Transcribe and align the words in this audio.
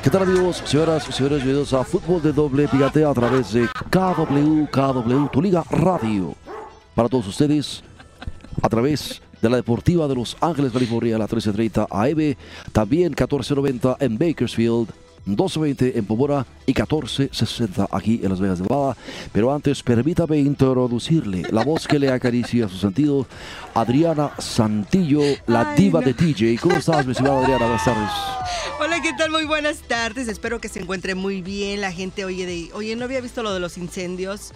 ¿Qué 0.00 0.10
tal 0.10 0.22
amigos, 0.22 0.62
señoras 0.64 1.08
y 1.08 1.12
señores? 1.12 1.38
Bienvenidos 1.38 1.72
a 1.72 1.82
Fútbol 1.82 2.22
de 2.22 2.32
Doble 2.32 2.68
Picante 2.68 3.04
a 3.04 3.12
través 3.12 3.52
de 3.52 3.66
KW, 3.90 4.66
KW, 4.70 5.28
tu 5.32 5.42
liga 5.42 5.64
radio. 5.70 6.36
Para 6.94 7.08
todos 7.08 7.26
ustedes, 7.26 7.82
a 8.62 8.68
través 8.68 9.20
de 9.42 9.50
la 9.50 9.56
Deportiva 9.56 10.06
de 10.06 10.14
Los 10.14 10.36
Ángeles, 10.40 10.70
California, 10.70 11.16
a 11.16 11.18
la 11.18 11.24
1330 11.24 11.88
AM, 11.90 12.36
también 12.72 13.08
1490 13.08 13.96
en 13.98 14.16
Bakersfield, 14.16 14.88
1220 15.26 15.98
en 15.98 16.04
Pomora 16.04 16.46
y 16.66 16.72
1460 16.72 17.88
aquí 17.90 18.20
en 18.22 18.30
Las 18.30 18.40
Vegas, 18.40 18.60
Nevada. 18.60 18.96
Pero 19.32 19.52
antes, 19.52 19.82
permítame 19.82 20.38
introducirle 20.38 21.42
la 21.50 21.64
voz 21.64 21.86
que 21.86 21.98
le 21.98 22.10
acaricia 22.10 22.68
su 22.68 22.76
sentido, 22.76 23.26
Adriana 23.74 24.32
Santillo, 24.38 25.22
la 25.46 25.70
Ay, 25.70 25.76
diva 25.84 26.00
no. 26.00 26.06
de 26.06 26.14
TJ. 26.14 26.60
¿Cómo 26.60 26.76
estás, 26.76 27.06
mi 27.06 27.12
estimada 27.12 27.40
Adriana? 27.40 27.66
Buenas 27.66 27.84
tardes. 27.84 28.10
Hola, 28.80 29.00
¿qué 29.02 29.12
tal? 29.16 29.30
Muy 29.30 29.44
buenas 29.44 29.78
tardes. 29.78 30.28
Espero 30.28 30.60
que 30.60 30.68
se 30.68 30.80
encuentre 30.80 31.14
muy 31.14 31.42
bien 31.42 31.80
la 31.80 31.92
gente. 31.92 32.24
Oye, 32.24 32.46
de, 32.46 32.70
oye, 32.74 32.96
no 32.96 33.04
había 33.04 33.20
visto 33.20 33.42
lo 33.42 33.52
de 33.54 33.60
los 33.60 33.78
incendios. 33.78 34.52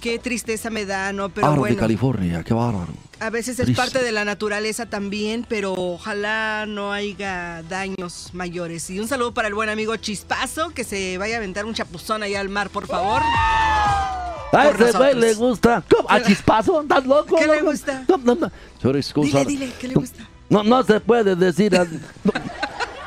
Qué 0.00 0.18
tristeza 0.18 0.70
me 0.70 0.86
da, 0.86 1.12
¿no? 1.12 1.28
Pero 1.30 1.54
bueno, 1.56 1.76
California, 1.76 2.42
qué 2.44 2.54
bárbaro. 2.54 2.92
a 3.18 3.30
veces 3.30 3.58
es 3.58 3.64
Triste. 3.64 3.80
parte 3.82 4.02
de 4.04 4.12
la 4.12 4.24
naturaleza 4.24 4.86
también, 4.86 5.44
pero 5.48 5.72
ojalá 5.74 6.64
no 6.66 6.92
haya 6.92 7.62
daños 7.68 8.30
mayores. 8.32 8.88
Y 8.90 9.00
un 9.00 9.08
saludo 9.08 9.32
para 9.34 9.48
el 9.48 9.54
buen 9.54 9.68
amigo 9.68 9.96
Chispazo, 9.96 10.70
que 10.70 10.84
se 10.84 11.18
vaya 11.18 11.34
a 11.36 11.38
aventar 11.38 11.64
un 11.64 11.74
chapuzón 11.74 12.22
allá 12.22 12.40
al 12.40 12.48
mar, 12.48 12.70
por 12.70 12.86
favor. 12.86 13.22
A 13.24 14.42
Por 14.50 14.62
ese 14.62 14.74
güey 14.74 14.92
nosotros. 14.92 15.16
le 15.16 15.34
gusta. 15.34 15.82
¿Cómo? 15.94 16.10
¿A 16.10 16.22
chispazo? 16.26 16.80
¿Estás 16.82 17.04
loco? 17.06 17.36
¿Qué 17.36 17.46
le 17.46 17.54
loco? 17.56 17.70
gusta? 17.72 18.04
No, 18.08 18.16
no, 18.18 18.34
no. 18.34 18.50
Señores, 18.80 19.12
¿cómo 19.12 19.26
Dile, 19.26 19.44
dile, 19.44 19.72
¿qué 19.80 19.88
le 19.88 19.94
gusta? 19.94 20.28
No, 20.48 20.62
no 20.62 20.82
se 20.84 21.00
puede 21.00 21.34
decir. 21.36 21.76
a- 21.76 21.84
no. 21.84 21.90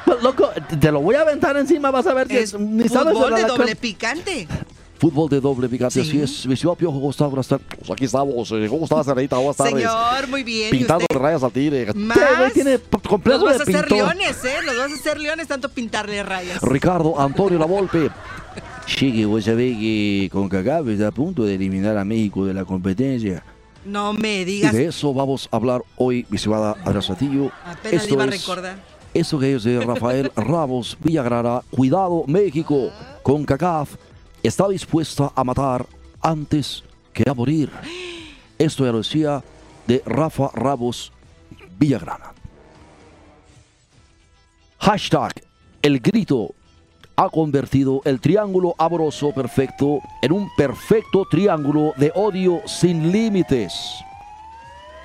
Pues, 0.06 0.24
Loco, 0.24 0.50
te 0.80 0.92
lo 0.92 1.02
voy 1.02 1.16
a 1.16 1.22
aventar 1.22 1.56
encima, 1.56 1.92
vas 1.92 2.06
a 2.08 2.14
ver 2.16 2.28
que 2.28 2.42
Es 2.42 2.54
ni 2.60 2.90
sabes 2.90 3.14
fútbol 3.14 3.36
de 3.36 3.42
la- 3.44 3.48
doble 3.48 3.76
picante. 3.76 4.48
Fútbol 5.00 5.30
de 5.30 5.40
doble 5.40 5.70
picante, 5.70 6.04
Sí. 6.04 6.10
así 6.10 6.22
es. 6.22 6.46
Mi 6.46 6.56
Piojo, 6.76 6.76
¿cómo 7.00 7.10
estás? 7.10 7.30
Buenas 7.30 7.48
tardes. 7.48 7.66
Pues 7.78 7.90
aquí 7.92 8.04
estamos. 8.06 8.52
eh, 8.52 8.68
¿Cómo 8.70 8.84
estás, 8.84 9.08
Anita? 9.08 9.38
Buenas 9.38 9.56
tardes. 9.56 9.74
Señor, 9.76 10.28
muy 10.28 10.44
bien. 10.44 10.76
¿y 10.76 10.78
Pintando 10.80 11.06
de 11.10 11.18
rayas 11.18 11.42
al 11.42 11.52
tigre. 11.54 11.94
Más. 11.94 12.54
Tiene 12.54 12.78
complejo 13.08 13.46
Los 13.46 13.58
vas 13.58 13.66
de 13.66 13.74
a 13.76 13.78
hacer 13.80 13.88
pintor. 13.88 14.14
leones, 14.16 14.44
¿eh? 14.46 14.56
Los 14.66 14.78
vas 14.78 14.92
a 14.92 14.96
hacer 14.96 15.20
leones, 15.22 15.48
tanto 15.48 15.70
pintarle 15.70 16.22
rayas. 16.24 16.62
Ricardo 16.62 17.18
Antonio 17.20 17.58
Lavolpe. 17.58 18.10
Que 18.98 19.26
vos 19.26 19.46
sabés 19.46 19.78
que 19.78 20.30
CONCACAF 20.34 20.88
está 20.90 21.08
a 21.08 21.12
punto 21.12 21.44
de 21.46 21.56
eliminar 21.56 21.96
a 21.98 22.04
México 22.04 22.46
de 22.46 22.54
la 22.54 22.66
competencia. 22.66 23.44
No 23.86 24.12
me 24.14 24.42
Y 24.42 24.46
digas. 24.46 24.74
de 24.74 24.88
eso 24.88 25.14
vamos 25.14 25.48
a 25.52 25.56
hablar 25.56 25.82
hoy, 25.96 26.26
mi 26.30 26.36
estimada 26.36 26.72
Adriana 26.82 27.02
Satillo. 27.04 27.52
Apenas 27.66 28.02
Esto 28.04 28.14
iba 28.16 28.24
a 28.24 28.28
es, 28.28 28.42
recordar. 28.42 28.80
esto 29.14 29.40
que 29.40 29.56
es 29.56 29.64
de 29.64 29.80
Rafael 29.80 30.32
Ramos 30.36 30.98
Villagrana. 31.02 31.62
Cuidado, 31.70 32.24
México. 32.28 32.90
Con 33.24 33.46
CACAF 33.46 33.92
está 34.44 34.68
dispuesta 34.68 35.32
a 35.36 35.44
matar 35.44 35.86
antes 36.22 36.84
que 37.14 37.30
a 37.30 37.34
morir. 37.34 37.72
Esto 38.58 38.86
ya 38.86 38.92
lo 38.92 39.00
decía 39.00 39.44
de 39.88 40.02
Rafa 40.06 40.50
Ramos 40.54 41.12
Villagrana. 41.78 42.34
Hashtag 44.80 45.34
El 45.82 46.00
Grito 46.00 46.54
ha 47.16 47.30
convertido 47.30 48.02
el 48.06 48.22
triángulo 48.22 48.76
amoroso 48.78 49.34
perfecto 49.34 50.00
en 50.22 50.32
un 50.32 50.50
perfecto 50.56 51.26
triángulo 51.30 51.94
de 51.98 52.12
odio 52.16 52.62
sin 52.66 53.12
límites. 53.12 53.74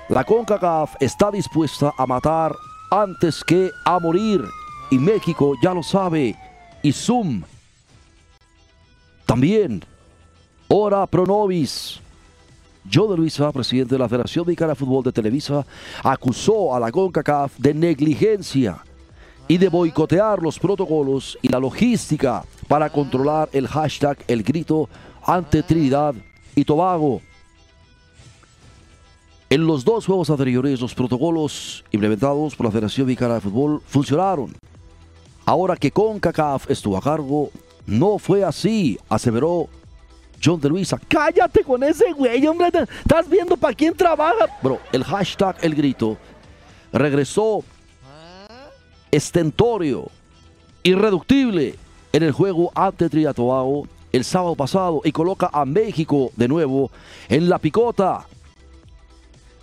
La 0.07 0.23
CONCACAF 0.23 0.95
está 0.99 1.31
dispuesta 1.31 1.91
a 1.97 2.05
matar 2.05 2.53
antes 2.91 3.43
que 3.43 3.71
a 3.85 3.99
morir. 3.99 4.45
Y 4.91 4.99
México 4.99 5.55
ya 5.63 5.73
lo 5.73 5.81
sabe. 5.81 6.35
Y 6.83 6.93
Zoom 6.93 7.41
también. 9.25 9.83
Ora 10.67 11.05
pro 11.07 11.25
nobis. 11.25 11.99
Joe 12.91 13.09
de 13.09 13.17
Luisa, 13.17 13.51
presidente 13.51 13.95
de 13.95 13.99
la 13.99 14.07
Federación 14.07 14.45
Mexicana 14.45 14.69
de 14.69 14.75
Fútbol 14.75 15.03
de 15.03 15.11
Televisa, 15.11 15.65
acusó 16.03 16.75
a 16.75 16.79
la 16.79 16.91
CONCACAF 16.91 17.57
de 17.57 17.73
negligencia 17.73 18.77
y 19.47 19.57
de 19.57 19.69
boicotear 19.69 20.41
los 20.41 20.59
protocolos 20.59 21.37
y 21.41 21.49
la 21.49 21.59
logística 21.59 22.43
para 22.67 22.89
controlar 22.89 23.49
el 23.53 23.67
hashtag 23.67 24.17
El 24.27 24.43
Grito 24.43 24.87
ante 25.23 25.63
Trinidad 25.63 26.13
y 26.55 26.63
Tobago. 26.63 27.21
En 29.49 29.65
los 29.65 29.85
dos 29.85 30.05
juegos 30.05 30.29
anteriores, 30.29 30.81
los 30.81 30.95
protocolos 30.95 31.83
implementados 31.91 32.55
por 32.55 32.65
la 32.65 32.71
Federación 32.71 33.07
Mexicana 33.07 33.35
de 33.35 33.41
Fútbol 33.41 33.81
funcionaron. 33.85 34.55
Ahora 35.45 35.75
que 35.75 35.91
CONCACAF 35.91 36.69
estuvo 36.69 36.97
a 36.97 37.01
cargo, 37.01 37.51
no 37.85 38.17
fue 38.17 38.43
así, 38.43 38.97
aseveró 39.09 39.69
John 40.43 40.59
de 40.59 40.69
Luisa. 40.69 40.99
Cállate 41.07 41.63
con 41.63 41.83
ese 41.83 42.11
güey, 42.13 42.45
hombre. 42.47 42.69
Estás 42.99 43.29
viendo 43.29 43.55
para 43.57 43.73
quién 43.73 43.95
trabaja. 43.95 44.47
Bro, 44.61 44.79
el 44.91 45.03
hashtag 45.03 45.55
El 45.61 45.75
Grito 45.75 46.17
regresó 46.91 47.63
estentorio, 49.11 50.09
irreductible 50.83 51.75
en 52.11 52.23
el 52.23 52.31
juego 52.31 52.71
ante 52.75 53.09
Trinidad 53.09 53.35
el 54.11 54.23
sábado 54.23 54.55
pasado 54.55 55.01
y 55.03 55.11
coloca 55.11 55.49
a 55.51 55.65
México 55.65 56.31
de 56.35 56.47
nuevo 56.47 56.89
en 57.27 57.49
la 57.49 57.59
picota. 57.59 58.25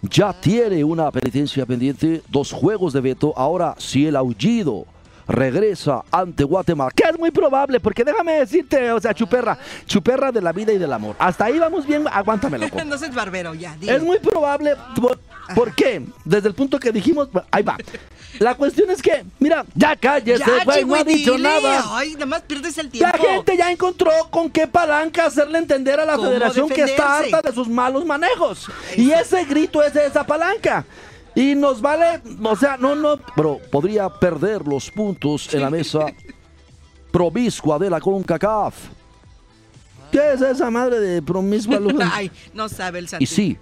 Ya 0.03 0.33
tiene 0.33 0.83
una 0.85 1.11
penitencia 1.11 1.65
pendiente, 1.65 2.23
dos 2.29 2.53
juegos 2.53 2.93
de 2.93 3.01
veto. 3.01 3.33
Ahora, 3.37 3.75
si 3.79 4.07
el 4.07 4.17
aullido 4.17 4.85
regresa 5.33 6.05
ante 6.11 6.45
Guatemala, 6.45 6.91
que 6.95 7.05
es 7.09 7.19
muy 7.19 7.31
probable, 7.31 7.81
porque 7.81 8.05
déjame 8.05 8.35
decirte, 8.35 8.93
o 8.93 9.01
sea, 9.01 9.13
chuperra, 9.15 9.59
chuperra 9.87 10.31
de 10.31 10.41
la 10.41 10.53
vida 10.53 10.73
y 10.73 10.79
del 10.79 10.93
amor. 10.93 11.17
Hasta 11.19 11.47
ahí 11.47 11.59
vamos 11.59 11.87
bien, 11.87 12.05
aguántame, 12.11 12.59
loco. 12.59 12.83
no 12.85 12.99
seas 12.99 13.15
barbero, 13.15 13.55
ya. 13.55 13.75
dile. 13.77 13.97
Es 13.97 14.03
muy 14.03 14.19
probable. 14.19 14.75
¿Por, 15.01 15.19
por 15.55 15.75
qué? 15.75 16.03
Desde 16.25 16.49
el 16.49 16.55
punto 16.55 16.79
que 16.79 16.93
dijimos, 16.93 17.29
ahí 17.51 17.63
va. 17.63 17.77
La 18.39 18.55
cuestión 18.55 18.91
es 18.91 19.03
que, 19.03 19.25
mira, 19.39 19.65
ya 19.75 19.95
cállese, 19.97 20.45
güey, 20.65 20.85
no 20.85 20.95
ha 20.95 21.05
dicho 21.05 21.33
dile. 21.33 21.49
nada. 21.49 21.85
Ay, 21.97 22.15
nada 22.15 22.27
más 22.27 22.43
pierdes 22.43 22.79
el 22.79 22.91
La 22.95 23.13
gente 23.13 23.57
ya 23.57 23.71
encontró 23.71 24.11
con 24.31 24.51
qué 24.51 24.67
palanca 24.67 25.27
hacerle 25.27 25.59
entender 25.59 26.01
a 26.01 26.05
la 26.05 26.17
¿Cómo 26.17 26.29
federación 26.29 26.69
que 26.69 26.83
está 26.83 27.19
harta 27.19 27.43
de 27.43 27.53
sus 27.53 27.69
malos 27.69 28.05
manejos. 28.05 28.69
Y 28.97 29.11
ese 29.11 29.45
grito 29.45 29.83
es 29.83 29.93
de 29.95 30.07
esa 30.07 30.25
palanca. 30.25 30.85
Y 31.35 31.55
nos 31.55 31.81
vale, 31.81 32.21
o 32.43 32.57
sea, 32.57 32.77
no, 32.77 32.95
no, 32.95 33.19
pero 33.35 33.59
podría 33.71 34.09
perder 34.09 34.67
los 34.67 34.91
puntos 34.91 35.53
en 35.55 35.63
la 35.63 35.71
mesa 35.71 36.07
promiscua 37.11 37.79
de 37.79 37.89
la 37.89 38.01
CONCACAF. 38.01 38.75
¿Qué 40.11 40.33
es 40.35 40.43
esa 40.43 40.71
madre 40.71 41.01
de 41.01 41.23
promiscua? 41.23 41.81
Ay, 42.13 42.31
no 42.53 42.69
sabe 42.69 42.99
el. 42.99 43.09
Y 43.19 43.27
sí, 43.27 43.57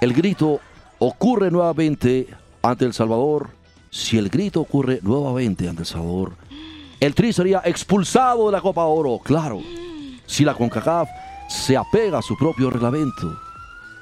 el 0.00 0.14
grito 0.14 0.60
ocurre 0.98 1.50
nuevamente 1.50 2.28
ante 2.62 2.86
El 2.86 2.94
Salvador. 2.94 3.50
Si 3.90 4.18
el 4.18 4.28
grito 4.28 4.60
ocurre 4.60 5.00
nuevamente 5.02 5.68
ante 5.68 5.82
El 5.82 5.86
Salvador, 5.86 6.32
el 6.98 7.14
Tri 7.14 7.32
sería 7.32 7.60
expulsado 7.64 8.46
de 8.46 8.52
la 8.52 8.60
Copa 8.62 8.84
Oro, 8.84 9.20
claro. 9.22 9.60
Si 10.26 10.44
la 10.44 10.54
CONCACAF 10.54 11.08
se 11.48 11.76
apega 11.76 12.18
a 12.18 12.22
su 12.22 12.36
propio 12.36 12.70
reglamento. 12.70 13.38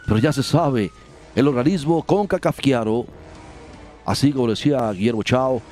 Pero 0.06 0.18
ya 0.18 0.32
se 0.32 0.42
sabe, 0.42 0.90
el 1.34 1.48
organismo 1.48 2.02
CONCACAFiano, 2.02 3.06
así 4.04 4.32
como 4.32 4.48
decía 4.48 4.90
Guillermo 4.92 5.22
Chao, 5.22 5.62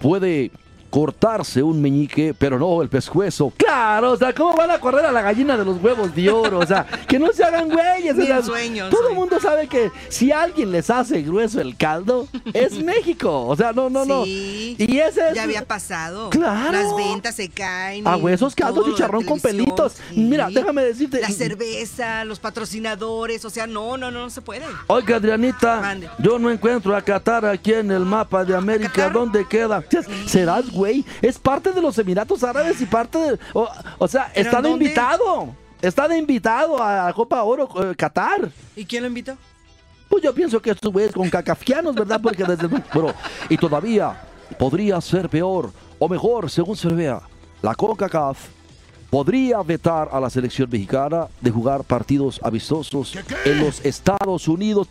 puede 0.00 0.50
cortarse 0.90 1.62
un 1.62 1.80
meñique, 1.80 2.34
pero 2.36 2.58
no 2.58 2.82
el 2.82 2.88
pescuezo. 2.88 3.52
Claro, 3.56 4.12
o 4.12 4.16
sea, 4.16 4.34
¿cómo 4.34 4.54
van 4.56 4.70
a 4.70 4.78
correr 4.80 5.06
a 5.06 5.12
la 5.12 5.22
gallina 5.22 5.56
de 5.56 5.64
los 5.64 5.80
huevos 5.82 6.14
de 6.14 6.28
oro? 6.30 6.58
O 6.58 6.66
sea, 6.66 6.84
que 7.06 7.18
no 7.18 7.32
se 7.32 7.44
hagan 7.44 7.68
güeyes. 7.68 8.18
O 8.18 8.22
sea, 8.22 8.42
sueños, 8.42 8.90
todo 8.90 9.08
el 9.08 9.14
mundo 9.14 9.38
sabe 9.40 9.68
que 9.68 9.90
si 10.08 10.32
alguien 10.32 10.72
les 10.72 10.90
hace 10.90 11.22
grueso 11.22 11.60
el 11.60 11.76
caldo, 11.76 12.26
es 12.52 12.72
México. 12.84 13.46
O 13.46 13.56
sea, 13.56 13.72
no, 13.72 13.88
no, 13.88 14.04
no. 14.04 14.24
Sí. 14.24 14.74
Y 14.78 14.98
ese 14.98 15.28
es... 15.28 15.34
Ya 15.34 15.44
había 15.44 15.64
pasado. 15.64 16.30
Claro. 16.30 16.72
Las 16.72 16.96
ventas 16.96 17.36
se 17.36 17.48
caen. 17.48 18.06
A 18.06 18.16
huesos, 18.16 18.54
caldo, 18.54 18.84
chicharrón 18.84 19.24
con 19.24 19.40
pelitos. 19.40 19.94
sí. 20.10 20.20
Mira, 20.20 20.48
déjame 20.50 20.82
decirte. 20.82 21.20
La 21.20 21.28
cerveza, 21.30 22.24
los 22.24 22.40
patrocinadores, 22.40 23.44
o 23.44 23.50
sea, 23.50 23.66
no, 23.66 23.96
no, 23.96 24.10
no, 24.10 24.22
no 24.22 24.30
se 24.30 24.40
puede. 24.42 24.64
Oiga, 24.88 25.16
Adrianita, 25.16 25.80
Mande. 25.80 26.10
yo 26.18 26.38
no 26.38 26.50
encuentro 26.50 26.96
a 26.96 27.02
Qatar 27.02 27.44
aquí 27.46 27.72
en 27.74 27.90
el 27.90 28.04
mapa 28.04 28.44
de 28.44 28.56
América. 28.56 29.08
¿Dónde 29.08 29.46
queda? 29.46 29.84
Serás, 30.26 30.70
güey. 30.70 30.79
Es 31.22 31.38
parte 31.38 31.72
de 31.72 31.80
los 31.80 31.98
Emiratos 31.98 32.42
Árabes 32.42 32.80
y 32.80 32.86
parte 32.86 33.18
de. 33.18 33.38
O, 33.52 33.68
o 33.98 34.08
sea, 34.08 34.30
¿Pero 34.34 34.48
está 34.48 34.62
de 34.62 34.70
invitado. 34.70 35.54
Está 35.82 36.08
de 36.08 36.18
invitado 36.18 36.82
a 36.82 37.06
la 37.06 37.12
Copa 37.12 37.42
Oro 37.42 37.68
eh, 37.82 37.94
Qatar. 37.96 38.50
¿Y 38.76 38.84
quién 38.84 39.02
lo 39.02 39.08
invitó? 39.08 39.36
Pues 40.08 40.22
yo 40.22 40.34
pienso 40.34 40.60
que 40.60 40.70
estos 40.70 40.92
güeyes 40.92 41.12
con 41.12 41.30
cacafianos, 41.30 41.94
¿verdad? 41.94 42.20
Porque 42.22 42.44
desde. 42.44 42.66
Bueno, 42.66 43.14
y 43.48 43.56
todavía 43.56 44.20
podría 44.58 45.00
ser 45.00 45.28
peor 45.28 45.72
o 45.98 46.08
mejor, 46.08 46.50
según 46.50 46.76
se 46.76 46.88
vea. 46.88 47.20
La 47.62 47.74
CONCACAF 47.74 48.38
podría 49.10 49.62
vetar 49.62 50.08
a 50.10 50.20
la 50.20 50.30
selección 50.30 50.70
mexicana 50.70 51.28
de 51.40 51.50
jugar 51.50 51.84
partidos 51.84 52.40
amistosos 52.42 53.16
en 53.44 53.60
los 53.60 53.84
Estados 53.84 54.48
Unidos. 54.48 54.88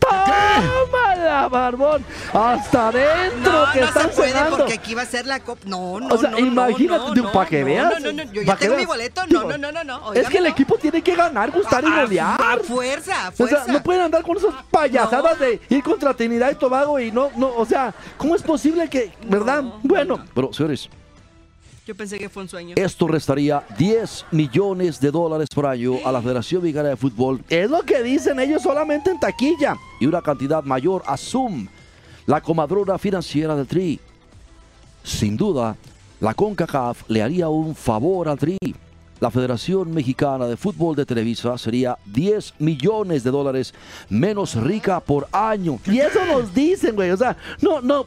¡Tómala, 1.19 1.48
barbón! 1.50 2.06
¡Hasta 2.33 2.88
adentro 2.88 3.51
No, 3.51 3.71
que 3.74 3.80
no 3.81 3.86
están 3.88 4.10
se 4.10 4.16
puede 4.16 4.31
cenando! 4.31 4.57
porque 4.57 4.74
aquí 4.74 4.94
va 4.95 5.01
a 5.01 5.06
ser 5.06 5.25
la 5.25 5.39
copa. 5.42 5.62
No, 5.66 6.00
no, 6.00 6.07
O 6.07 6.18
sea, 6.18 6.30
no, 6.31 6.39
imagínate, 6.39 7.06
no, 7.07 7.13
digo, 7.13 7.27
no, 7.27 7.33
pa' 7.33 7.45
que 7.45 7.60
no, 7.60 7.66
veas, 7.66 7.94
No, 8.01 8.12
no, 8.12 8.24
no, 8.25 8.31
yo 8.31 8.42
ya 8.42 8.56
tengo 8.56 8.75
mi 8.75 8.86
boleto. 8.86 9.21
No, 9.27 9.44
no, 9.44 9.57
no, 9.57 9.71
no, 9.71 9.83
no. 9.83 10.13
Es 10.13 10.30
que 10.30 10.38
el 10.38 10.48
equipo 10.48 10.77
tiene 10.77 11.01
que 11.01 11.16
ganar, 11.16 11.51
gustar 11.51 11.83
y 11.83 11.89
no. 11.89 12.01
golear. 12.01 12.42
A 12.42 12.57
fuerza, 12.63 13.25
a 13.25 13.30
O 13.30 13.31
fuerza. 13.33 13.66
sea, 13.66 13.74
no 13.74 13.83
pueden 13.83 14.01
andar 14.04 14.24
con 14.24 14.38
esas 14.38 14.54
payasadas 14.71 15.39
de 15.39 15.60
ir 15.69 15.83
contra 15.83 16.13
Trinidad 16.13 16.51
y 16.51 16.56
Tobago 16.56 17.00
y 17.00 17.12
no, 17.12 17.30
no, 17.36 17.54
o 17.56 17.66
sea, 17.66 17.94
¿cómo 18.18 18.36
es 18.36 18.42
posible 18.44 18.89
que, 18.89 19.12
verdad? 19.27 19.62
No, 19.63 19.80
bueno, 19.83 20.24
pero 20.33 20.54
señores, 20.54 20.89
Yo 21.90 21.96
pensé 21.96 22.20
que 22.20 22.30
fue 22.30 22.44
un 22.44 22.50
sueño. 22.50 22.76
esto 22.78 23.08
restaría 23.08 23.64
10 23.80 24.28
millones 24.30 25.00
de 25.00 25.10
dólares 25.10 25.48
por 25.52 25.66
año 25.66 25.96
a 26.06 26.12
la 26.12 26.22
Federación 26.22 26.62
Mexicana 26.62 26.90
de 26.90 26.96
Fútbol. 26.96 27.44
Es 27.50 27.68
lo 27.68 27.82
que 27.82 28.04
dicen 28.04 28.40
ellos 28.40 28.62
solamente 28.62 29.10
en 29.10 29.20
taquilla 29.20 29.76
y 30.00 30.06
una 30.06 30.22
cantidad 30.22 30.64
mayor 30.64 31.02
a 31.08 31.18
Zoom, 31.18 31.68
la 32.28 32.42
comadrona 32.42 33.00
financiera 33.00 33.56
del 33.56 33.66
Tri. 33.66 34.00
Sin 35.04 35.36
duda, 35.36 35.76
la 36.20 36.36
CONCACAF 36.36 37.10
le 37.10 37.24
haría 37.24 37.50
un 37.50 37.74
favor 37.74 38.30
al 38.30 38.38
Tri. 38.38 38.60
La 39.20 39.32
Federación 39.32 39.92
Mexicana 39.92 40.46
de 40.46 40.58
Fútbol 40.58 40.96
de 40.96 41.08
Televisa 41.08 41.58
sería 41.58 41.98
10 42.06 42.54
millones 42.60 43.24
de 43.24 43.32
dólares 43.32 43.74
menos 44.10 44.54
rica 44.54 45.00
por 45.00 45.28
año. 45.32 45.80
Y 45.88 45.98
eso 45.98 46.24
nos 46.28 46.54
dicen, 46.54 46.94
güey. 46.94 47.10
O 47.10 47.18
sea, 47.18 47.36
no, 47.62 47.82
no. 47.82 48.06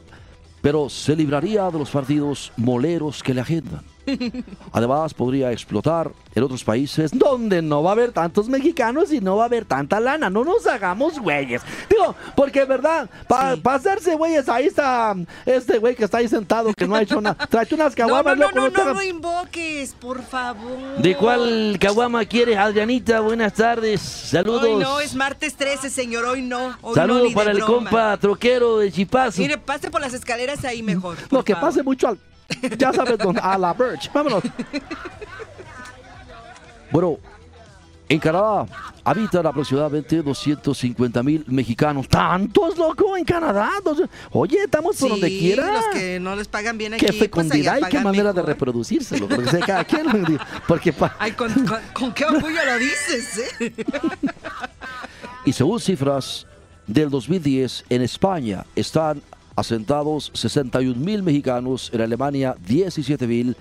Pero 0.63 0.89
se 0.89 1.15
libraría 1.15 1.71
de 1.71 1.79
los 1.79 1.91
partidos 1.91 2.53
moleros 2.57 3.23
que 3.23 3.35
le 3.35 3.43
agendan. 3.43 3.92
Además, 4.73 5.15
podría 5.15 5.53
explotar 5.53 6.11
en 6.35 6.43
otros 6.43 6.65
países 6.65 7.11
donde 7.13 7.61
no 7.63 7.83
va 7.83 7.91
a 7.91 7.93
haber 7.93 8.13
tantos 8.13 8.49
mexicanos 8.49 9.13
y 9.13 9.21
no 9.21 9.37
va 9.37 9.45
a 9.45 9.47
haber 9.47 9.65
tanta 9.65 10.01
lana. 10.01 10.31
No 10.31 10.45
nos 10.45 10.67
hagamos 10.67 11.19
güeyes. 11.19 11.63
Digo, 11.91 12.15
porque, 12.35 12.65
¿verdad? 12.65 13.09
Para 13.29 13.55
Sí. 13.57 13.63
hacerse 13.65 14.15
güeyes, 14.15 14.49
ahí 14.49 14.67
está 14.67 15.15
este 15.47 15.79
güey 15.79 15.95
que 15.95 16.05
está 16.05 16.19
ahí 16.19 16.29
sentado, 16.29 16.73
que 16.75 16.87
no 16.87 16.95
ha 16.95 17.03
hecho 17.03 17.21
nada. 17.21 17.47
Tráete 17.49 17.75
unas 17.75 17.97
No, 18.03 18.07
no, 18.07 18.15
caguamas, 18.15 18.37
no, 18.39 18.45
loco, 18.45 18.57
no, 18.57 18.69
no 18.71 18.85
no 18.85 18.95
lo 18.95 19.03
invoques, 19.03 19.95
por 19.95 20.23
favor. 20.23 20.97
¿De 20.99 21.17
cuál 21.17 21.77
caguama 21.81 22.25
quieres, 22.25 22.57
Adrianita? 22.57 23.21
Buenas 23.21 23.53
tardes. 23.53 24.01
Saludos. 24.01 24.63
Hoy 24.65 24.77
no, 24.77 25.01
es 25.01 25.15
martes 25.15 25.55
13, 25.55 25.91
señor, 25.91 26.25
hoy 26.25 26.43
no. 26.43 26.67
Hoy 26.83 26.91
no, 26.91 26.95
Saludos 26.95 27.29
de 27.29 27.35
para 27.35 27.51
el 27.51 27.59
broma. 27.59 27.73
compa 27.91 28.17
troquero 28.17 28.79
de 28.79 28.91
Chipazo. 28.91 29.41
Mire, 29.43 29.59
pase 29.59 29.91
por 29.91 30.01
las 30.01 30.15
escaleras 30.15 30.65
ahí 30.65 30.83
mejor. 30.83 31.17
No, 31.23 31.29
por 31.29 31.45
que 31.45 31.55
favor. 31.55 31.69
pase 31.69 31.83
mucho 31.83 32.09
al. 32.09 32.19
Ya 32.79 32.93
sabes 32.93 33.19
dónde. 33.19 33.41
A 33.43 33.57
la 33.59 33.73
Birch. 33.75 34.11
Vámonos. 34.13 34.43
Bueno, 36.91 37.19
en 38.09 38.19
Canadá 38.19 38.67
habitan 39.05 39.47
aproximadamente 39.47 40.23
250 40.23 41.23
mil 41.23 41.45
mexicanos. 41.49 42.07
¿Tantos, 42.09 42.77
loco? 42.77 43.17
En 43.17 43.25
Canadá. 43.25 43.71
Oye, 44.31 44.65
estamos 44.65 44.97
por 44.97 45.07
Sí, 45.09 45.09
donde 45.09 45.29
quiera. 45.29 45.73
los 45.73 45.85
que 45.95 46.21
no 46.21 46.37
les 46.37 46.49
pagan 46.49 46.77
bien 46.77 46.95
aquí. 46.95 47.07
Qué 47.07 47.13
pues, 47.13 47.19
fecundidad 47.21 47.75
allá 47.77 47.89
y 47.89 47.91
qué 47.91 48.01
manera 48.01 48.29
de 48.33 48.35
mejor. 48.43 48.49
reproducirse. 48.49 49.19
loco, 49.19 49.35
Porque 49.37 49.51
sé 49.51 49.61
cada 49.61 49.85
quien. 49.85 50.07
Porque 50.69 50.93
pa- 50.93 51.17
Ay, 51.19 51.33
con, 51.33 51.51
con- 51.67 51.81
con 51.95 52.13
qué 52.13 52.25
orgullo 52.27 52.65
lo 52.65 52.79
dices, 52.79 53.53
¿eh? 53.61 53.75
Y 55.47 55.53
según 55.53 55.81
cifras 55.81 56.47
del 56.87 57.09
2010, 57.11 57.85
en 57.89 58.03
España 58.03 58.65
están 58.77 59.23
asentados 59.57 60.31
61 60.35 60.99
mil 60.99 61.23
mexicanos, 61.23 61.91
en 61.93 62.01
Alemania 62.01 62.55
17 62.67 63.27
mil, 63.27 63.57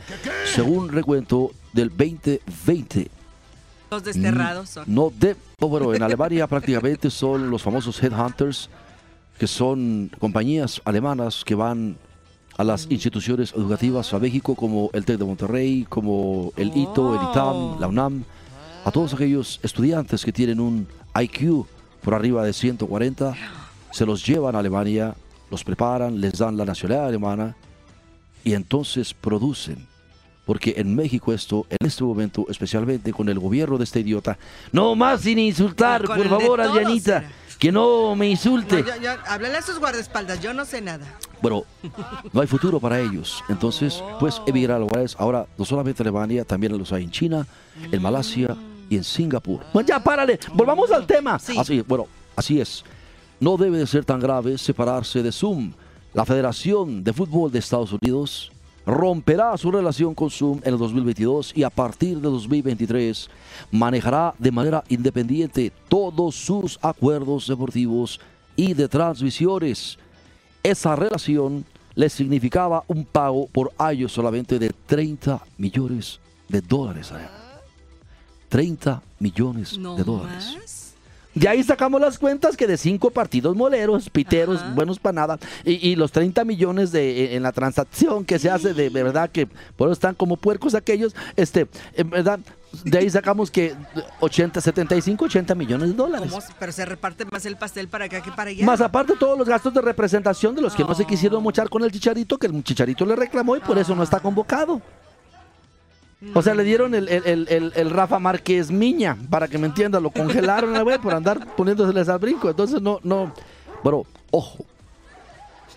según 0.54 0.90
recuento 0.90 1.52
del 1.74 1.90
2020. 1.90 3.10
Los 3.90 4.04
desterrados 4.04 4.70
son. 4.70 4.86
No 4.88 5.12
de, 5.14 5.36
oh, 5.60 5.68
bueno, 5.68 5.94
en 5.94 6.02
Alemania 6.02 6.48
prácticamente 6.48 7.10
son 7.10 7.50
los 7.50 7.62
famosos 7.62 8.02
headhunters, 8.02 8.70
que 9.38 9.48
son 9.48 10.12
compañías 10.20 10.82
alemanas 10.86 11.44
que 11.44 11.56
van 11.56 11.98
a 12.58 12.64
las 12.64 12.88
instituciones 12.90 13.54
educativas 13.54 14.14
a 14.14 14.20
México, 14.20 14.56
como 14.56 14.90
el 14.94 15.04
TEC 15.04 15.18
de 15.18 15.26
Monterrey, 15.26 15.86
como 15.90 16.54
el 16.56 16.76
ITO, 16.76 17.16
el 17.16 17.30
ITAM, 17.30 17.80
la 17.80 17.88
UNAM, 17.88 18.24
a 18.86 18.92
todos 18.92 19.14
aquellos 19.14 19.60
estudiantes 19.64 20.24
que 20.24 20.32
tienen 20.32 20.60
un 20.60 20.88
IQ 21.20 21.66
por 22.02 22.14
arriba 22.14 22.44
de 22.44 22.54
140, 22.54 23.36
se 23.92 24.06
los 24.06 24.26
llevan 24.26 24.56
a 24.56 24.60
Alemania, 24.60 25.16
los 25.52 25.64
preparan, 25.64 26.20
les 26.20 26.38
dan 26.40 26.58
la 26.58 26.66
nacionalidad 26.66 27.08
alemana 27.10 27.56
y 28.44 28.54
entonces 28.54 29.14
producen. 29.14 29.86
Porque 30.46 30.74
en 30.78 30.96
México 30.96 31.32
esto, 31.34 31.68
en 31.70 31.86
este 31.88 32.04
momento, 32.04 32.46
especialmente 32.50 33.14
con 33.14 33.30
el 33.30 33.38
gobierno 33.38 33.78
de 33.78 33.84
este 33.84 34.00
idiota, 34.00 34.38
no 34.72 34.96
más 34.96 35.22
sin 35.22 35.38
insultar, 35.38 36.04
por 36.04 36.28
favor, 36.28 36.60
Adrianita, 36.62 37.20
será. 37.22 37.32
que 37.60 37.72
no 37.72 38.16
me 38.16 38.26
No, 38.26 38.32
insulte. 38.32 38.84
yo, 38.84 39.02
yo, 39.02 39.12
háblale 39.28 39.58
a 39.58 39.62
sus 39.62 39.78
guardaespaldas, 39.80 40.42
yo 40.42 40.54
no 40.54 40.66
sé 40.66 40.82
nada. 40.82 41.06
Bueno, 41.42 41.64
no 42.34 42.42
hay 42.42 42.48
futuro 42.48 42.80
para 42.80 43.00
ellos. 43.00 43.44
Entonces, 43.50 44.04
pues 44.20 44.42
emigrar 44.48 44.78
a 44.78 44.80
lugares. 44.80 45.16
Ahora, 45.20 45.46
no 45.58 45.64
solamente 45.64 46.02
en 46.02 46.08
Alemania, 46.08 46.44
también 46.44 46.76
los 46.78 46.92
hay 46.92 47.04
en 47.04 47.12
China, 47.12 47.46
en 47.92 48.02
Malasia 48.02 48.56
y 48.90 48.98
en 48.98 49.04
Singapur. 49.04 49.62
Bueno, 49.74 49.88
ya 49.88 50.04
párale, 50.04 50.40
volvamos 50.54 50.90
al 50.92 51.06
tema. 51.06 51.38
Sí. 51.40 51.56
Así, 51.58 51.82
bueno, 51.82 52.08
así 52.36 52.60
es. 52.60 52.84
No 53.42 53.58
debe 53.58 53.80
de 53.80 53.88
ser 53.88 54.06
tan 54.06 54.20
grave 54.20 54.58
separarse 54.58 55.22
de 55.24 55.32
Zoom. 55.32 55.74
La 56.14 56.26
Federación 56.26 57.04
de 57.04 57.12
Fútbol 57.12 57.52
de 57.52 57.58
Estados 57.60 57.92
Unidos 57.92 58.52
romperá 58.86 59.58
su 59.58 59.72
relación 59.72 60.14
con 60.14 60.30
Zoom 60.30 60.60
en 60.64 60.74
el 60.74 60.80
2022 60.80 61.52
y 61.56 61.64
a 61.64 61.70
partir 61.72 62.18
de 62.18 62.30
2023 62.30 63.30
manejará 63.72 64.34
de 64.38 64.52
manera 64.52 64.84
independiente 64.90 65.72
todos 65.90 66.36
sus 66.36 66.78
acuerdos 66.84 67.48
deportivos 67.48 68.20
y 68.56 68.74
de 68.76 68.88
transmisiones. 68.88 69.98
Esa 70.62 70.96
relación 70.96 71.66
le 71.96 72.10
significaba 72.10 72.84
un 72.88 73.06
pago 73.06 73.48
por 73.48 73.72
año 73.80 74.08
solamente 74.08 74.60
de 74.60 74.70
30 74.86 75.42
millones 75.58 76.20
de 76.48 76.62
dólares. 76.62 77.12
a 77.12 77.22
él. 77.24 77.30
30 78.50 79.02
millones 79.20 79.78
No 79.80 79.96
de 79.96 80.04
dólares. 80.04 80.58
más. 80.60 80.81
De 81.34 81.48
ahí 81.48 81.64
sacamos 81.64 82.02
las 82.02 82.20
cuentas 82.20 82.58
que 82.58 82.68
de 82.68 82.76
cinco 82.78 83.10
partidos 83.10 83.56
moleros, 83.56 84.10
piteros, 84.10 84.60
Ajá. 84.62 84.74
buenos 84.74 85.00
para 85.00 85.14
nada, 85.14 85.40
y, 85.64 85.90
y 85.90 85.96
los 85.96 86.12
30 86.12 86.44
millones 86.44 86.92
de, 86.92 87.26
en- 87.28 87.38
en 87.38 87.44
la 87.44 87.52
transacción 87.54 88.26
que 88.26 88.38
se 88.38 88.50
hace, 88.50 88.74
de, 88.74 88.90
de 88.90 89.04
verdad 89.04 89.30
que 89.30 89.48
por 89.78 89.88
eso 89.88 89.94
están 89.94 90.14
como 90.16 90.36
puercos 90.36 90.76
aquellos, 90.76 91.16
este, 91.38 91.68
en 91.94 92.10
verdad, 92.10 92.40
de 92.84 92.98
ahí 92.98 93.10
sacamos 93.10 93.50
que 93.50 93.74
80, 94.20 94.60
75, 94.62 95.26
80 95.26 95.56
millones 95.56 95.90
de 95.90 95.94
dólares. 95.96 96.32
¿Cómo? 96.32 96.44
Pero 96.60 96.72
se 96.74 96.86
reparte 96.86 97.26
más 97.26 97.46
el 97.46 97.56
pastel 97.58 97.88
para 97.88 98.06
acá 98.06 98.22
que 98.22 98.32
para 98.32 98.50
allá. 98.50 98.66
Más 98.66 98.82
aparte 98.82 99.14
todos 99.20 99.38
los 99.38 99.48
gastos 99.48 99.74
de 99.74 99.82
representación 99.82 100.54
de 100.56 100.62
los 100.62 100.74
que 100.76 100.84
no 100.84 100.94
se 100.96 101.06
quisieron 101.06 101.42
mochar 101.44 101.70
con 101.70 101.84
el 101.84 101.92
chicharito, 101.92 102.38
que 102.38 102.48
el 102.48 102.64
chicharito 102.64 103.06
le 103.06 103.16
reclamó 103.16 103.56
y 103.56 103.60
por 103.62 103.78
eso 103.78 103.94
no 103.96 104.04
está 104.04 104.20
convocado. 104.20 104.82
O 106.36 106.42
sea, 106.42 106.54
le 106.54 106.64
dieron 106.64 106.94
el, 106.94 107.08
el- 107.10 107.48
el- 107.50 107.74
el- 107.76 107.90
Rafa 107.90 108.20
Márquez 108.20 108.70
Miña, 108.70 109.18
para 109.30 109.48
que 109.48 109.58
me 109.58 109.66
entienda, 109.68 110.00
lo 110.00 110.12
congelaron 110.12 110.84
güey, 110.84 111.00
por 111.00 111.14
andar 111.16 111.56
poniéndoseles 111.56 112.10
al 112.10 112.20
brinco. 112.20 112.50
Entonces, 112.50 112.80
no, 112.82 113.00
no. 113.04 113.34
Bueno, 113.84 114.06
ojo, 114.30 114.64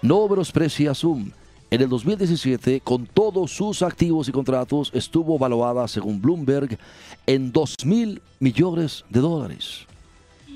no 0.03 0.29
menosprecia 0.29 0.95
Zoom. 0.95 1.31
En 1.71 1.81
el 1.81 1.89
2017, 1.89 2.81
con 2.83 3.07
todos 3.07 3.51
sus 3.51 3.83
activos 3.83 4.29
y 4.29 4.33
contratos, 4.33 4.91
estuvo 4.95 5.39
valuada, 5.39 5.89
según 5.89 6.21
Bloomberg, 6.21 6.79
en 7.27 7.51
2 7.51 7.77
mil 7.87 8.21
millones 8.39 9.05
de 9.09 9.21
dólares. 9.21 9.87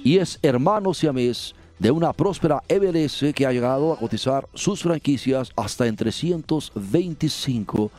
Y 0.04 0.18
es 0.18 0.38
hermano 0.42 0.92
siamés 0.94 1.54
de 1.78 1.90
una 1.90 2.12
próspera 2.12 2.62
MLS 2.68 3.32
que 3.34 3.46
ha 3.46 3.52
llegado 3.52 3.92
a 3.92 3.96
cotizar 3.98 4.46
sus 4.54 4.82
franquicias 4.82 5.50
hasta 5.56 5.86
en 5.86 5.96
325 5.96 7.90